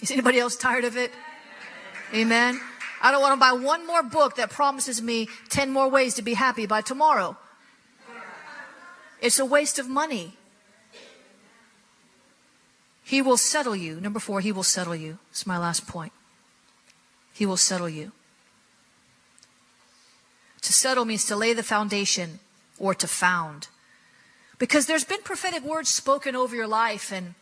Is 0.00 0.10
anybody 0.10 0.38
else 0.38 0.56
tired 0.56 0.84
of 0.84 0.96
it? 0.96 1.10
Amen. 2.14 2.60
I 3.02 3.10
don't 3.10 3.20
want 3.20 3.34
to 3.34 3.40
buy 3.40 3.52
one 3.52 3.86
more 3.86 4.02
book 4.02 4.36
that 4.36 4.50
promises 4.50 5.02
me 5.02 5.28
10 5.50 5.70
more 5.70 5.88
ways 5.88 6.14
to 6.14 6.22
be 6.22 6.34
happy 6.34 6.66
by 6.66 6.80
tomorrow. 6.80 7.36
It's 9.20 9.38
a 9.38 9.44
waste 9.44 9.78
of 9.78 9.88
money. 9.88 10.36
He 13.08 13.22
will 13.22 13.38
settle 13.38 13.74
you. 13.74 14.02
Number 14.02 14.20
four, 14.20 14.42
he 14.42 14.52
will 14.52 14.62
settle 14.62 14.94
you. 14.94 15.16
It's 15.30 15.46
my 15.46 15.56
last 15.56 15.86
point. 15.86 16.12
He 17.32 17.46
will 17.46 17.56
settle 17.56 17.88
you. 17.88 18.12
To 20.60 20.74
settle 20.74 21.06
means 21.06 21.24
to 21.24 21.34
lay 21.34 21.54
the 21.54 21.62
foundation 21.62 22.38
or 22.78 22.94
to 22.94 23.08
found. 23.08 23.68
Because 24.58 24.84
there's 24.84 25.04
been 25.04 25.22
prophetic 25.22 25.64
words 25.64 25.88
spoken 25.88 26.36
over 26.36 26.54
your 26.54 26.66
life 26.66 27.10
and 27.10 27.32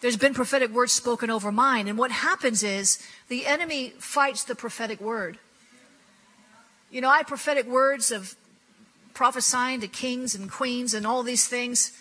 there's 0.00 0.16
been 0.16 0.32
prophetic 0.32 0.70
words 0.70 0.94
spoken 0.94 1.28
over 1.28 1.52
mine. 1.52 1.86
And 1.86 1.98
what 1.98 2.12
happens 2.12 2.62
is 2.62 2.98
the 3.28 3.44
enemy 3.44 3.92
fights 3.98 4.42
the 4.42 4.54
prophetic 4.54 5.02
word. 5.02 5.38
You 6.90 7.02
know, 7.02 7.10
I 7.10 7.24
prophetic 7.24 7.66
words 7.66 8.10
of 8.10 8.36
prophesying 9.12 9.80
to 9.82 9.86
kings 9.86 10.34
and 10.34 10.50
queens 10.50 10.94
and 10.94 11.06
all 11.06 11.22
these 11.22 11.46
things. 11.46 11.92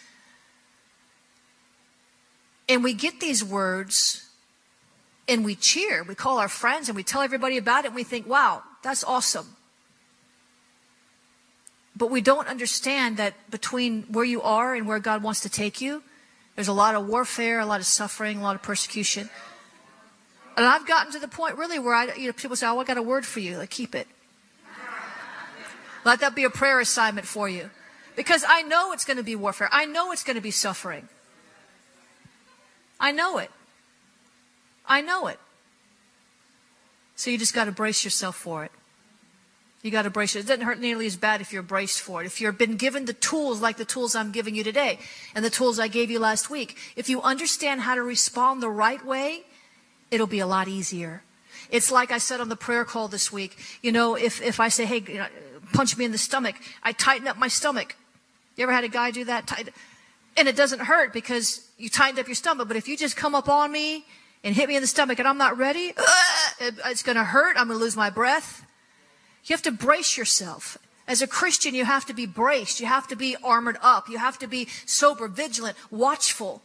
And 2.72 2.86
we 2.86 2.94
get 2.94 3.20
these 3.20 3.44
words 3.44 4.30
and 5.28 5.44
we 5.44 5.56
cheer. 5.56 6.04
We 6.04 6.16
call 6.16 6.38
our 6.38 6.48
friends 6.48 6.88
and 6.88 6.96
we 6.96 7.04
tell 7.04 7.22
everybody 7.22 7.58
about 7.58 7.84
it 7.84 7.88
and 7.88 7.96
we 7.96 8.06
think, 8.06 8.25
wow, 8.25 8.63
that's 8.82 9.04
awesome. 9.04 9.58
But 11.98 12.10
we 12.10 12.22
don't 12.22 12.48
understand 12.48 13.18
that 13.18 13.34
between 13.51 14.04
where 14.04 14.24
you 14.24 14.42
are 14.42 14.74
and 14.74 14.88
where 14.88 15.00
God 15.00 15.22
wants 15.22 15.42
to 15.42 15.50
take 15.50 15.82
you, 15.82 16.01
there's 16.56 16.70
a 16.70 16.74
lot 16.74 16.96
of 16.96 17.08
warfare, 17.08 17.60
a 17.60 17.66
lot 17.66 17.82
of 17.82 17.86
suffering, 17.86 18.40
a 18.40 18.42
lot 18.42 18.56
of 18.56 18.62
persecution. 18.62 19.30
And 20.56 20.66
I've 20.66 20.88
gotten 20.88 21.12
to 21.12 21.20
the 21.20 21.28
point 21.28 21.58
really 21.58 21.78
where 21.78 21.94
I, 21.94 22.13
you 22.16 22.28
know, 22.28 22.34
people 22.34 22.56
say, 22.56 22.68
"Oh, 22.68 22.80
I 22.80 22.86
got 22.86 22.96
a 22.96 23.01
word 23.01 23.25
for 23.25 23.42
you." 23.42 23.58
Like, 23.58 23.70
keep 23.70 23.96
it. 23.96 24.08
Let 26.06 26.22
that 26.22 26.36
be 26.36 26.46
a 26.46 26.50
prayer 26.50 26.80
assignment 26.80 27.28
for 27.28 27.50
you, 27.50 27.70
because 28.16 28.46
I 28.48 28.62
know 28.62 28.94
it's 28.94 29.04
going 29.04 29.18
to 29.18 29.24
be 29.24 29.36
warfare. 29.36 29.68
I 29.72 29.86
know 29.86 30.13
it's 30.13 30.24
going 30.24 30.36
to 30.36 30.42
be 30.42 30.51
suffering. 30.51 31.10
I 33.01 33.12
know 33.12 33.39
it. 33.39 33.51
I 34.86 35.01
know 35.01 35.27
it. 35.27 35.39
So 37.15 37.29
you 37.29 37.38
just 37.38 37.53
got 37.53 37.65
to 37.65 37.72
brace 37.72 38.03
yourself 38.05 38.36
for 38.36 38.63
it. 38.63 38.72
You 39.81 39.89
got 39.89 40.03
to 40.03 40.12
brace 40.12 40.36
it. 40.36 40.41
It 40.41 40.48
doesn't 40.48 40.65
hurt 40.65 40.79
nearly 40.79 41.08
as 41.08 41.15
bad 41.17 41.41
if 41.41 41.51
you're 41.51 41.63
braced 41.63 42.01
for 42.01 42.22
it. 42.22 42.27
If 42.27 42.39
you've 42.39 42.58
been 42.58 42.77
given 42.77 43.05
the 43.05 43.13
tools 43.13 43.62
like 43.62 43.77
the 43.77 43.86
tools 43.86 44.15
I'm 44.15 44.31
giving 44.31 44.53
you 44.53 44.63
today 44.63 45.00
and 45.34 45.43
the 45.43 45.50
tools 45.50 45.79
I 45.79 45.88
gave 45.88 46.12
you 46.12 46.20
last 46.20 46.51
week, 46.51 46.77
if 46.96 47.10
you 47.10 47.20
understand 47.24 47.81
how 47.81 47.96
to 47.96 48.03
respond 48.03 48.62
the 48.62 48.70
right 48.70 49.03
way, 49.03 49.43
it'll 50.12 50.27
be 50.27 50.39
a 50.39 50.46
lot 50.46 50.67
easier. 50.67 51.24
It's 51.72 51.91
like 51.91 52.12
I 52.12 52.20
said 52.20 52.39
on 52.39 52.50
the 52.50 52.55
prayer 52.55 52.86
call 52.86 53.08
this 53.08 53.31
week. 53.31 53.58
You 53.81 53.91
know, 53.91 54.15
if, 54.15 54.41
if 54.41 54.60
I 54.60 54.67
say, 54.67 54.86
hey, 54.86 55.03
you 55.08 55.17
know, 55.17 55.27
punch 55.74 55.98
me 55.98 56.05
in 56.05 56.12
the 56.12 56.20
stomach, 56.20 56.55
I 56.84 56.91
tighten 56.91 57.27
up 57.27 57.38
my 57.38 57.48
stomach. 57.48 57.96
You 58.55 58.63
ever 58.63 58.74
had 58.74 58.84
a 58.84 58.89
guy 58.89 59.10
do 59.10 59.25
that? 59.25 59.51
And 60.38 60.48
it 60.48 60.56
doesn't 60.56 60.80
hurt 60.80 61.14
because 61.14 61.68
you 61.78 61.90
tightened 61.90 62.20
up 62.20 62.28
your 62.28 62.36
stomach. 62.36 62.68
But 62.68 62.78
if 62.78 62.88
you 62.88 62.98
just 62.98 63.18
come 63.18 63.36
up 63.36 63.50
on 63.50 63.72
me 63.72 64.06
and 64.44 64.56
hit 64.56 64.70
me 64.70 64.76
in 64.76 64.82
the 64.82 64.88
stomach 64.88 65.20
and 65.20 65.28
I'm 65.28 65.38
not 65.38 65.58
ready, 65.58 65.94
uh, 65.96 66.72
it's 66.86 67.04
going 67.04 67.18
to 67.18 67.24
hurt. 67.24 67.58
I'm 67.58 67.68
going 67.68 67.78
to 67.78 67.84
lose 67.84 67.98
my 67.98 68.10
breath. 68.10 68.66
You 69.46 69.54
have 69.54 69.62
to 69.64 69.72
brace 69.72 70.18
yourself. 70.18 70.78
As 71.08 71.22
a 71.22 71.28
Christian, 71.28 71.76
you 71.76 71.84
have 71.84 72.06
to 72.06 72.14
be 72.14 72.26
braced. 72.26 72.80
You 72.80 72.86
have 72.86 73.08
to 73.08 73.16
be 73.16 73.36
armored 73.44 73.78
up. 73.82 74.08
You 74.08 74.18
have 74.18 74.40
to 74.40 74.48
be 74.48 74.68
sober, 74.86 75.28
vigilant, 75.28 75.76
watchful, 75.90 76.62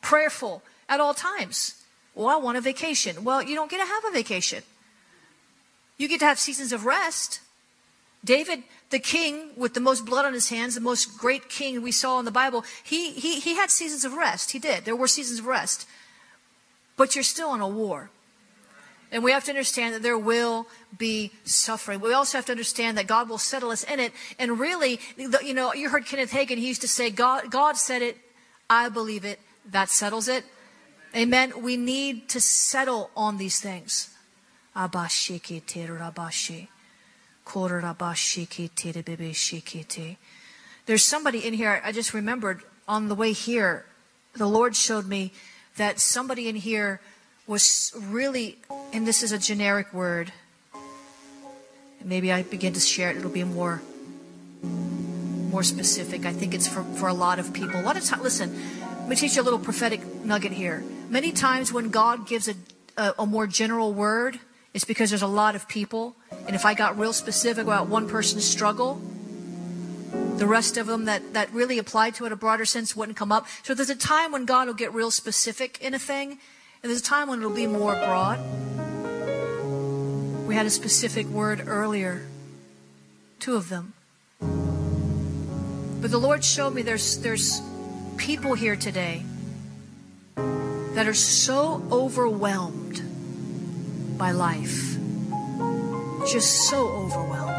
prayerful 0.00 0.62
at 0.88 1.00
all 1.00 1.12
times. 1.12 1.74
Well, 2.14 2.28
I 2.28 2.36
want 2.36 2.56
a 2.56 2.60
vacation. 2.60 3.24
Well, 3.24 3.42
you 3.42 3.54
don't 3.54 3.70
get 3.70 3.78
to 3.78 3.86
have 3.86 4.04
a 4.06 4.10
vacation. 4.10 4.62
You 5.98 6.08
get 6.08 6.20
to 6.20 6.26
have 6.26 6.38
seasons 6.38 6.72
of 6.72 6.86
rest. 6.86 7.40
David, 8.24 8.62
the 8.90 8.98
king 8.98 9.50
with 9.56 9.74
the 9.74 9.80
most 9.80 10.04
blood 10.04 10.26
on 10.26 10.32
his 10.32 10.48
hands, 10.48 10.74
the 10.74 10.80
most 10.80 11.16
great 11.16 11.48
king 11.48 11.82
we 11.82 11.92
saw 11.92 12.18
in 12.18 12.24
the 12.24 12.30
Bible, 12.30 12.64
he, 12.82 13.12
he, 13.12 13.40
he 13.40 13.54
had 13.54 13.70
seasons 13.70 14.04
of 14.04 14.14
rest. 14.14 14.50
He 14.50 14.58
did. 14.58 14.84
There 14.84 14.96
were 14.96 15.08
seasons 15.08 15.38
of 15.38 15.46
rest. 15.46 15.86
But 16.96 17.14
you're 17.14 17.24
still 17.24 17.54
in 17.54 17.60
a 17.60 17.68
war. 17.68 18.10
And 19.12 19.24
we 19.24 19.32
have 19.32 19.44
to 19.44 19.50
understand 19.50 19.94
that 19.94 20.02
there 20.02 20.18
will 20.18 20.66
be 20.96 21.32
suffering. 21.44 22.00
We 22.00 22.12
also 22.12 22.38
have 22.38 22.46
to 22.46 22.52
understand 22.52 22.98
that 22.98 23.06
God 23.06 23.28
will 23.28 23.38
settle 23.38 23.70
us 23.70 23.82
in 23.84 23.98
it. 24.00 24.12
And 24.38 24.58
really, 24.58 25.00
you 25.16 25.54
know, 25.54 25.72
you 25.72 25.88
heard 25.88 26.06
Kenneth 26.06 26.30
Hagin, 26.30 26.58
he 26.58 26.68
used 26.68 26.82
to 26.82 26.88
say, 26.88 27.10
God, 27.10 27.50
God 27.50 27.76
said 27.76 28.02
it, 28.02 28.18
I 28.68 28.88
believe 28.88 29.24
it, 29.24 29.40
that 29.70 29.88
settles 29.88 30.28
it. 30.28 30.44
Amen. 31.14 31.62
We 31.62 31.76
need 31.76 32.28
to 32.30 32.40
settle 32.40 33.10
on 33.16 33.38
these 33.38 33.60
things. 33.60 34.10
There's 40.86 41.04
somebody 41.04 41.46
in 41.46 41.54
here, 41.54 41.80
I 41.84 41.92
just 41.92 42.14
remembered 42.14 42.62
on 42.88 43.08
the 43.08 43.14
way 43.14 43.32
here, 43.32 43.84
the 44.34 44.46
Lord 44.46 44.76
showed 44.76 45.06
me 45.06 45.32
that 45.76 46.00
somebody 46.00 46.48
in 46.48 46.56
here 46.56 47.00
was 47.46 47.92
really, 47.96 48.58
and 48.92 49.06
this 49.06 49.22
is 49.22 49.32
a 49.32 49.38
generic 49.38 49.92
word. 49.92 50.32
Maybe 52.04 52.32
I 52.32 52.42
begin 52.42 52.72
to 52.72 52.80
share 52.80 53.10
it, 53.10 53.16
it'll 53.16 53.30
be 53.30 53.44
more 53.44 53.82
more 55.50 55.62
specific. 55.64 56.26
I 56.26 56.32
think 56.32 56.54
it's 56.54 56.68
for, 56.68 56.84
for 56.94 57.08
a 57.08 57.14
lot 57.14 57.38
of 57.38 57.52
people. 57.52 57.80
A 57.80 57.82
lot 57.82 57.96
of 57.96 58.04
times, 58.04 58.22
listen, 58.22 58.56
let 59.00 59.08
me 59.08 59.16
teach 59.16 59.34
you 59.34 59.42
a 59.42 59.44
little 59.44 59.58
prophetic 59.58 60.00
nugget 60.24 60.52
here. 60.52 60.84
Many 61.08 61.32
times 61.32 61.72
when 61.72 61.90
God 61.90 62.26
gives 62.26 62.48
a, 62.48 62.54
a, 62.96 63.14
a 63.18 63.26
more 63.26 63.48
general 63.48 63.92
word, 63.92 64.38
it's 64.72 64.84
because 64.84 65.10
there's 65.10 65.22
a 65.22 65.26
lot 65.26 65.56
of 65.56 65.68
people. 65.68 66.16
And 66.46 66.54
if 66.54 66.64
I 66.64 66.74
got 66.74 66.98
real 66.98 67.12
specific 67.12 67.64
about 67.64 67.88
one 67.88 68.08
person's 68.08 68.44
struggle, 68.44 69.00
the 70.36 70.46
rest 70.46 70.76
of 70.76 70.86
them 70.86 71.04
that, 71.04 71.34
that 71.34 71.52
really 71.52 71.78
applied 71.78 72.14
to 72.16 72.24
it 72.24 72.32
a 72.32 72.36
broader 72.36 72.64
sense 72.64 72.96
wouldn't 72.96 73.16
come 73.16 73.32
up. 73.32 73.46
So 73.62 73.74
there's 73.74 73.90
a 73.90 73.96
time 73.96 74.32
when 74.32 74.44
God 74.44 74.66
will 74.66 74.74
get 74.74 74.94
real 74.94 75.10
specific 75.10 75.80
in 75.80 75.92
a 75.92 75.98
thing, 75.98 76.38
and 76.82 76.90
there's 76.90 77.00
a 77.00 77.04
time 77.04 77.28
when 77.28 77.40
it'll 77.40 77.50
be 77.50 77.66
more 77.66 77.94
broad. 77.94 78.38
We 80.46 80.54
had 80.54 80.66
a 80.66 80.70
specific 80.70 81.26
word 81.26 81.64
earlier, 81.66 82.26
two 83.38 83.54
of 83.54 83.68
them. 83.68 83.92
But 84.40 86.10
the 86.10 86.18
Lord 86.18 86.42
showed 86.42 86.74
me 86.74 86.82
there's 86.82 87.18
there's 87.18 87.60
people 88.16 88.54
here 88.54 88.74
today 88.76 89.22
that 90.36 91.06
are 91.06 91.14
so 91.14 91.86
overwhelmed 91.92 93.02
by 94.20 94.32
life. 94.32 94.98
Just 96.30 96.68
so 96.68 96.88
overwhelmed. 96.88 97.56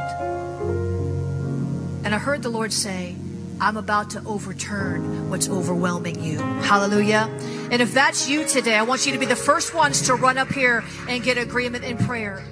And 2.05 2.13
I 2.13 2.19
heard 2.19 2.43
the 2.43 2.49
Lord 2.49 2.71
say, 2.71 3.15
I'm 3.59 3.77
about 3.77 4.11
to 4.11 4.23
overturn 4.25 5.31
what's 5.31 5.49
overwhelming 5.49 6.23
you. 6.23 6.37
Hallelujah. 6.37 7.27
And 7.71 7.81
if 7.81 7.95
that's 7.95 8.29
you 8.29 8.45
today, 8.45 8.75
I 8.75 8.83
want 8.83 9.07
you 9.07 9.11
to 9.11 9.17
be 9.17 9.25
the 9.25 9.35
first 9.35 9.73
ones 9.73 10.03
to 10.03 10.13
run 10.13 10.37
up 10.37 10.49
here 10.49 10.83
and 11.09 11.23
get 11.23 11.39
agreement 11.39 11.83
in 11.83 11.97
prayer. 11.97 12.43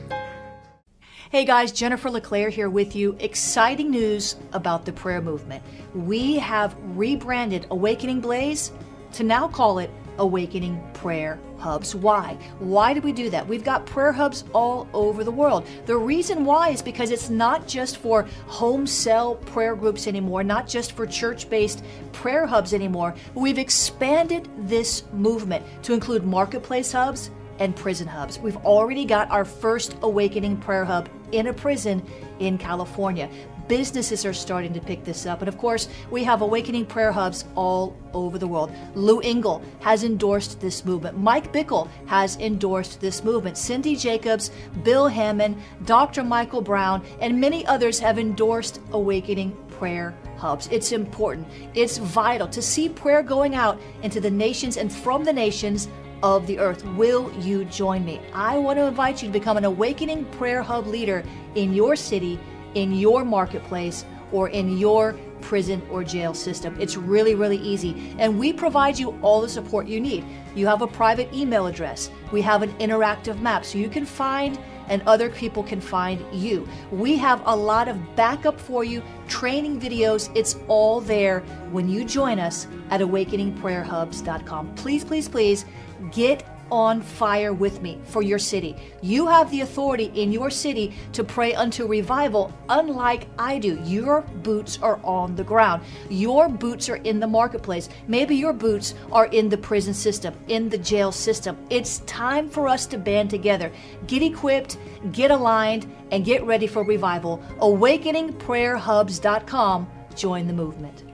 Hey 1.30 1.46
guys, 1.46 1.72
Jennifer 1.72 2.10
LeClaire 2.10 2.50
here 2.50 2.70
with 2.70 2.96
you. 2.96 3.16
Exciting 3.20 3.92
news 3.92 4.38
about 4.54 4.86
the 4.86 4.92
prayer 4.92 5.22
movement. 5.22 5.64
We 5.94 6.40
have 6.40 6.76
rebranded 6.96 7.68
Awakening 7.70 8.22
Blaze 8.22 8.72
to 9.14 9.24
now 9.24 9.48
call 9.48 9.78
it 9.78 9.92
Awakening 10.20 10.82
Prayer 10.94 11.40
Hubs. 11.58 11.96
Why? 11.96 12.38
Why 12.60 12.94
do 12.94 13.02
we 13.02 13.12
do 13.12 13.30
that? 13.32 13.48
We've 13.48 13.64
got 13.64 13.86
prayer 13.86 14.12
hubs 14.12 14.44
all 14.54 14.88
over 14.94 15.24
the 15.24 15.32
world. 15.32 15.66
The 15.86 15.98
reason 15.98 16.46
why 16.46 16.70
is 16.70 16.82
because 16.82 17.12
it's 17.12 17.30
not 17.30 17.68
just 17.68 17.98
for 17.98 18.28
home 18.46 18.86
cell 18.86 19.36
prayer 19.36 19.76
groups 19.76 20.08
anymore, 20.08 20.44
not 20.44 20.68
just 20.68 20.92
for 20.92 21.06
church 21.06 21.50
based 21.50 21.84
prayer 22.14 22.46
hubs 22.46 22.74
anymore. 22.74 23.16
We've 23.34 23.58
expanded 23.58 24.48
this 24.68 25.04
movement 25.14 25.66
to 25.84 25.94
include 25.94 26.26
marketplace 26.26 26.92
hubs 26.92 27.32
and 27.60 27.76
prison 27.76 28.08
hubs. 28.08 28.40
We've 28.40 28.58
already 28.58 29.06
got 29.06 29.30
our 29.32 29.46
first 29.46 29.96
Awakening 30.02 30.58
Prayer 30.58 30.86
Hub 30.86 31.10
in 31.32 31.48
a 31.48 31.54
prison 31.54 32.04
in 32.40 32.58
California 32.58 33.30
businesses 33.70 34.26
are 34.26 34.34
starting 34.34 34.74
to 34.74 34.82
pick 34.82 35.06
this 35.06 35.26
up. 35.26 35.40
And 35.42 35.48
of 35.48 35.58
course, 35.58 35.88
we 36.12 36.26
have 36.26 36.42
awakening 36.42 36.88
prayer 36.88 37.14
hubs 37.14 37.46
all 37.56 37.96
over 38.14 38.38
the 38.38 38.48
world. 38.48 38.74
Lou 38.96 39.22
Engle 39.22 39.62
has 39.80 40.04
endorsed 40.04 40.60
this 40.60 40.84
movement. 40.84 41.18
Mike 41.18 41.54
Bickle 41.54 41.88
has 42.08 42.36
endorsed 42.38 43.00
this 43.00 43.24
movement. 43.24 43.58
Cindy 43.58 43.96
Jacobs, 43.96 44.52
Bill 44.84 45.08
Hamon, 45.08 45.62
Dr. 45.86 46.24
Michael 46.24 46.62
Brown, 46.62 47.06
and 47.22 47.40
many 47.40 47.66
others 47.68 48.00
have 48.00 48.20
endorsed 48.20 48.82
awakening 48.92 49.56
prayer 49.70 50.14
hubs. 50.36 50.68
It's 50.72 50.92
important, 50.92 51.48
it's 51.74 51.98
vital 51.98 52.48
to 52.48 52.62
see 52.62 52.90
prayer 52.90 53.24
going 53.24 53.56
out 53.56 53.80
into 54.04 54.20
the 54.20 54.32
nations 54.32 54.78
and 54.78 54.92
from 54.92 55.24
the 55.24 55.32
nations 55.32 55.88
of 56.24 56.48
the 56.48 56.60
earth. 56.60 56.84
Will 56.96 57.32
you 57.40 57.66
join 57.66 58.04
me? 58.04 58.20
I 58.34 58.58
want 58.58 58.78
to 58.78 58.86
invite 58.86 59.22
you 59.22 59.30
to 59.30 59.32
become 59.32 59.58
an 59.58 59.66
awakening 59.66 60.26
prayer 60.26 60.62
hub 60.62 60.88
leader 60.88 61.24
in 61.56 61.74
your 61.74 61.96
city 61.96 62.40
in 62.76 62.94
your 62.94 63.24
marketplace 63.24 64.06
or 64.32 64.50
in 64.50 64.78
your 64.78 65.18
prison 65.42 65.82
or 65.90 66.04
jail 66.04 66.34
system. 66.34 66.76
It's 66.80 66.98
really, 66.98 67.36
really 67.36 67.58
easy. 67.58 68.14
And 68.18 68.38
we 68.38 68.54
provide 68.54 69.00
you 69.00 69.18
all 69.22 69.42
the 69.42 69.50
support 69.50 69.88
you 69.88 70.00
need. 70.00 70.26
You 70.56 70.68
have 70.68 70.82
a 70.82 70.88
private 70.88 71.34
email 71.34 71.68
address, 71.68 72.10
we 72.32 72.42
have 72.42 72.62
an 72.62 72.72
interactive 72.74 73.40
map 73.42 73.66
so 73.66 73.78
you 73.78 73.90
can 73.90 74.06
find 74.06 74.60
and 74.90 75.04
other 75.04 75.30
people 75.30 75.64
can 75.64 75.80
find 75.80 76.24
you. 76.34 76.68
We 76.92 77.16
have 77.18 77.42
a 77.46 77.56
lot 77.56 77.88
of 77.88 78.16
backup 78.16 78.60
for 78.60 78.84
you, 78.84 79.04
training 79.28 79.80
videos. 79.80 80.36
It's 80.36 80.58
all 80.68 81.00
there 81.00 81.42
when 81.72 81.88
you 81.88 82.04
join 82.04 82.40
us 82.40 82.68
at 82.90 83.00
awakeningprayerhubs.com. 83.00 84.74
Please, 84.76 85.06
please, 85.06 85.30
please 85.30 85.66
get 86.12 86.49
on 86.72 87.02
fire 87.02 87.54
with 87.54 87.82
me 87.82 88.00
for 88.06 88.22
your 88.22 88.40
city. 88.40 88.76
You 89.02 89.28
have 89.28 89.52
the 89.52 89.60
authority 89.62 90.12
in 90.16 90.32
your 90.32 90.50
city 90.50 90.94
to 91.14 91.24
pray 91.24 91.54
unto 91.56 91.86
revival, 91.86 92.54
unlike 92.70 93.28
I 93.38 93.60
do. 93.60 93.80
Your 93.84 94.22
boots 94.44 94.80
are 94.82 95.00
on 95.04 95.36
the 95.36 95.44
ground, 95.44 95.84
your 96.10 96.50
boots 96.50 96.90
are 96.90 96.98
in 96.98 97.20
the 97.20 97.28
marketplace. 97.28 97.90
Maybe 98.08 98.36
your 98.36 98.54
boots 98.54 98.96
are 99.12 99.26
in 99.28 99.50
the 99.50 99.58
prison 99.58 99.94
system, 99.94 100.34
in 100.48 100.70
the 100.70 100.78
jail 100.78 101.12
system. 101.12 101.58
It's 101.70 102.00
time 102.00 102.50
for 102.50 102.68
us 102.68 102.86
to 102.88 102.98
band 102.98 103.30
together. 103.30 103.72
Get 104.08 104.24
equipped, 104.24 104.78
get 105.12 105.32
aligned, 105.32 105.86
and 106.12 106.26
get 106.26 106.44
ready 106.46 106.68
for 106.68 106.84
revival. 106.84 107.42
AwakeningPrayerHubs.com. 107.60 109.88
Join 110.16 110.48
the 110.48 110.54
movement. 110.54 111.09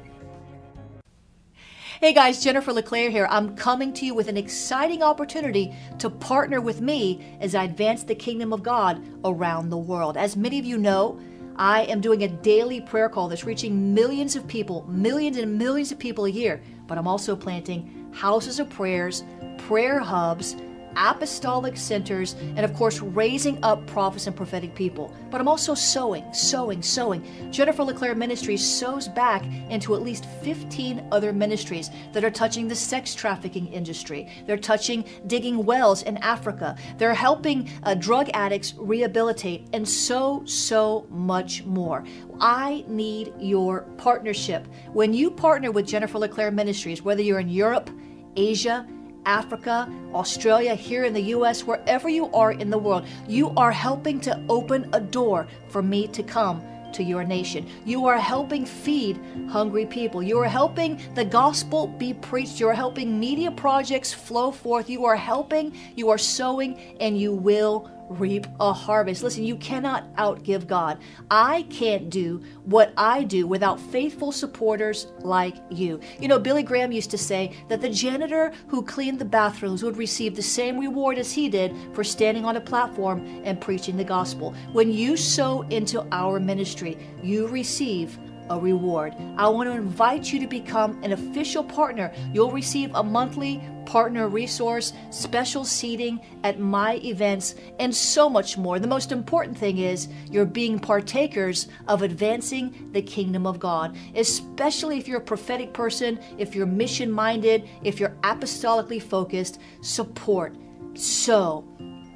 Hey 2.05 2.13
guys, 2.13 2.43
Jennifer 2.43 2.71
LeClaire 2.71 3.09
here. 3.09 3.27
I'm 3.31 3.55
coming 3.55 3.91
to 3.93 4.05
you 4.05 4.13
with 4.13 4.27
an 4.27 4.37
exciting 4.37 5.01
opportunity 5.01 5.73
to 5.97 6.07
partner 6.07 6.61
with 6.61 6.79
me 6.79 7.35
as 7.39 7.55
I 7.55 7.63
advance 7.63 8.03
the 8.03 8.13
kingdom 8.13 8.53
of 8.53 8.61
God 8.61 9.03
around 9.25 9.71
the 9.71 9.79
world. 9.79 10.15
As 10.15 10.35
many 10.35 10.59
of 10.59 10.65
you 10.65 10.77
know, 10.77 11.19
I 11.55 11.81
am 11.85 12.01
doing 12.01 12.21
a 12.21 12.27
daily 12.27 12.79
prayer 12.79 13.09
call 13.09 13.27
that's 13.27 13.43
reaching 13.43 13.91
millions 13.95 14.35
of 14.35 14.45
people, 14.47 14.85
millions 14.87 15.37
and 15.37 15.57
millions 15.57 15.91
of 15.91 15.97
people 15.97 16.25
a 16.25 16.29
year. 16.29 16.61
But 16.85 16.99
I'm 16.99 17.07
also 17.07 17.35
planting 17.35 18.11
houses 18.13 18.59
of 18.59 18.69
prayers, 18.69 19.23
prayer 19.57 19.99
hubs, 19.99 20.55
apostolic 20.95 21.77
centers, 21.77 22.34
and 22.55 22.60
of 22.60 22.73
course, 22.73 22.99
raising 22.99 23.63
up 23.63 23.86
prophets 23.88 24.27
and 24.27 24.36
prophetic 24.36 24.75
people. 24.75 25.13
But 25.29 25.41
I'm 25.41 25.47
also 25.47 25.73
sowing, 25.73 26.34
sowing, 26.34 26.81
sowing. 26.81 27.51
Jennifer 27.51 27.84
LeClaire 27.84 28.15
Ministries 28.15 28.65
sows 28.65 29.08
back 29.08 29.43
into 29.69 29.95
at 29.95 30.01
least 30.01 30.25
15 30.43 31.08
other 31.12 31.34
ministries 31.34 31.89
that 32.13 32.23
are 32.23 32.31
touching 32.31 32.67
the 32.67 32.75
sex 32.75 33.13
trafficking 33.15 33.67
industry. 33.73 34.29
They're 34.45 34.58
touching 34.58 35.05
digging 35.27 35.65
wells 35.65 36.03
in 36.03 36.17
Africa. 36.17 36.75
They're 36.97 37.13
helping 37.13 37.69
uh, 37.84 37.95
drug 37.95 38.29
addicts 38.34 38.73
rehabilitate, 38.77 39.67
and 39.73 39.88
so, 39.88 40.43
so 40.45 41.08
much 41.10 41.63
more. 41.65 42.03
I 42.39 42.84
need 42.88 43.34
your 43.39 43.81
partnership. 43.97 44.67
When 44.93 45.13
you 45.13 45.31
partner 45.31 45.71
with 45.71 45.88
Jennifer 45.88 46.19
LeClaire 46.19 46.51
Ministries, 46.51 47.01
whether 47.01 47.21
you're 47.21 47.39
in 47.39 47.49
Europe, 47.49 47.89
Asia, 48.36 48.86
Africa, 49.25 49.91
Australia, 50.13 50.75
here 50.75 51.03
in 51.05 51.13
the 51.13 51.21
US, 51.35 51.63
wherever 51.63 52.09
you 52.09 52.31
are 52.31 52.51
in 52.51 52.69
the 52.69 52.77
world, 52.77 53.05
you 53.27 53.49
are 53.57 53.71
helping 53.71 54.19
to 54.21 54.39
open 54.49 54.89
a 54.93 54.99
door 54.99 55.47
for 55.69 55.81
me 55.81 56.07
to 56.09 56.23
come 56.23 56.63
to 56.93 57.03
your 57.03 57.23
nation. 57.23 57.67
You 57.85 58.05
are 58.05 58.17
helping 58.17 58.65
feed 58.65 59.19
hungry 59.49 59.85
people. 59.85 60.23
You 60.23 60.39
are 60.39 60.47
helping 60.47 60.99
the 61.13 61.25
gospel 61.25 61.88
be 61.88 62.13
preached. 62.13 62.59
You 62.59 62.69
are 62.69 62.73
helping 62.73 63.19
media 63.19 63.51
projects 63.51 64.13
flow 64.13 64.51
forth. 64.51 64.89
You 64.89 65.05
are 65.05 65.15
helping, 65.17 65.75
you 65.95 66.09
are 66.09 66.17
sowing, 66.17 66.79
and 66.99 67.19
you 67.19 67.33
will 67.33 67.89
reap 68.09 68.47
a 68.59 68.71
harvest. 68.71 69.23
Listen, 69.23 69.43
you 69.43 69.55
cannot 69.55 70.13
outgive 70.15 70.67
God. 70.67 70.99
I 71.31 71.63
can't 71.63 72.09
do 72.09 72.41
what 72.63 72.93
I 72.97 73.23
do 73.23 73.47
without 73.47 73.79
faithful 73.79 74.31
supporters 74.31 75.07
like 75.19 75.55
you. 75.69 75.99
You 76.19 76.27
know, 76.27 76.39
Billy 76.39 76.63
Graham 76.63 76.91
used 76.91 77.11
to 77.11 77.17
say 77.17 77.51
that 77.67 77.81
the 77.81 77.89
janitor 77.89 78.51
who 78.67 78.83
cleaned 78.83 79.19
the 79.19 79.25
bathrooms 79.25 79.83
would 79.83 79.97
receive 79.97 80.35
the 80.35 80.41
same 80.41 80.79
reward 80.79 81.17
as 81.17 81.31
he 81.31 81.49
did 81.49 81.75
for 81.93 82.03
standing 82.03 82.45
on 82.45 82.57
a 82.57 82.61
platform 82.61 83.25
and 83.43 83.59
preaching 83.61 83.97
the 83.97 84.03
gospel. 84.03 84.53
When 84.71 84.91
you 84.91 85.17
sow 85.17 85.61
into 85.63 86.05
our 86.11 86.39
ministry, 86.39 86.97
you 87.23 87.47
receive 87.47 88.17
a 88.49 88.60
reward. 88.60 89.15
I 89.38 89.47
want 89.47 89.69
to 89.69 89.75
invite 89.75 90.31
you 90.31 90.39
to 90.39 90.47
become 90.47 91.01
an 91.03 91.12
official 91.12 91.63
partner. 91.63 92.12
You'll 92.34 92.51
receive 92.51 92.91
a 92.93 93.03
monthly 93.03 93.62
partner 93.86 94.27
resource, 94.27 94.93
special 95.12 95.63
seating 95.63 96.19
at 96.43 96.60
my 96.60 96.95
events, 96.97 97.55
and 97.79 97.95
so 97.95 98.29
much 98.29 98.58
more. 98.58 98.79
The 98.79 98.88
most 98.88 99.12
important 99.12 99.58
thing 99.58 99.77
is 99.77 100.08
you're 100.29 100.45
being 100.45 100.79
partakers 100.79 101.67
of 101.88 102.01
advancing 102.01 102.89
the 102.91 103.01
kingdom 103.01 103.45
of 103.45 103.60
God, 103.60 103.95
especially 104.15 104.97
if 104.97 105.08
you're 105.08 105.19
a 105.19 105.21
prophetic 105.21 105.73
person, 105.73 106.19
if 106.38 106.55
you're 106.55 106.65
mission 106.65 107.12
minded, 107.12 107.67
if 107.84 107.99
you're 107.99 108.17
apostolically 108.23 109.01
focused. 109.01 109.60
Support, 109.81 110.55
sow, 110.95 111.63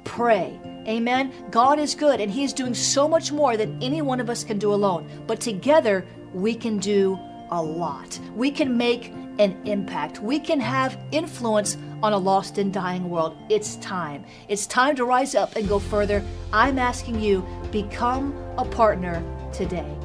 pray. 0.04 0.60
Amen. 0.86 1.32
God 1.50 1.78
is 1.78 1.94
good 1.94 2.20
and 2.20 2.30
He 2.30 2.42
is 2.42 2.52
doing 2.52 2.74
so 2.74 3.06
much 3.06 3.32
more 3.32 3.56
than 3.56 3.80
any 3.82 4.02
one 4.02 4.18
of 4.18 4.30
us 4.30 4.42
can 4.42 4.58
do 4.58 4.72
alone. 4.72 5.08
But 5.26 5.40
together, 5.40 6.06
we 6.32 6.54
can 6.54 6.78
do 6.78 7.18
a 7.50 7.62
lot. 7.62 8.18
We 8.34 8.50
can 8.50 8.76
make 8.76 9.12
an 9.38 9.60
impact. 9.64 10.20
We 10.20 10.38
can 10.38 10.60
have 10.60 10.98
influence 11.12 11.76
on 12.02 12.12
a 12.12 12.18
lost 12.18 12.58
and 12.58 12.72
dying 12.72 13.08
world. 13.10 13.36
It's 13.48 13.76
time. 13.76 14.24
It's 14.48 14.66
time 14.66 14.96
to 14.96 15.04
rise 15.04 15.34
up 15.34 15.56
and 15.56 15.68
go 15.68 15.78
further. 15.78 16.22
I'm 16.52 16.78
asking 16.78 17.20
you, 17.20 17.46
become 17.70 18.34
a 18.58 18.64
partner 18.64 19.22
today. 19.52 19.96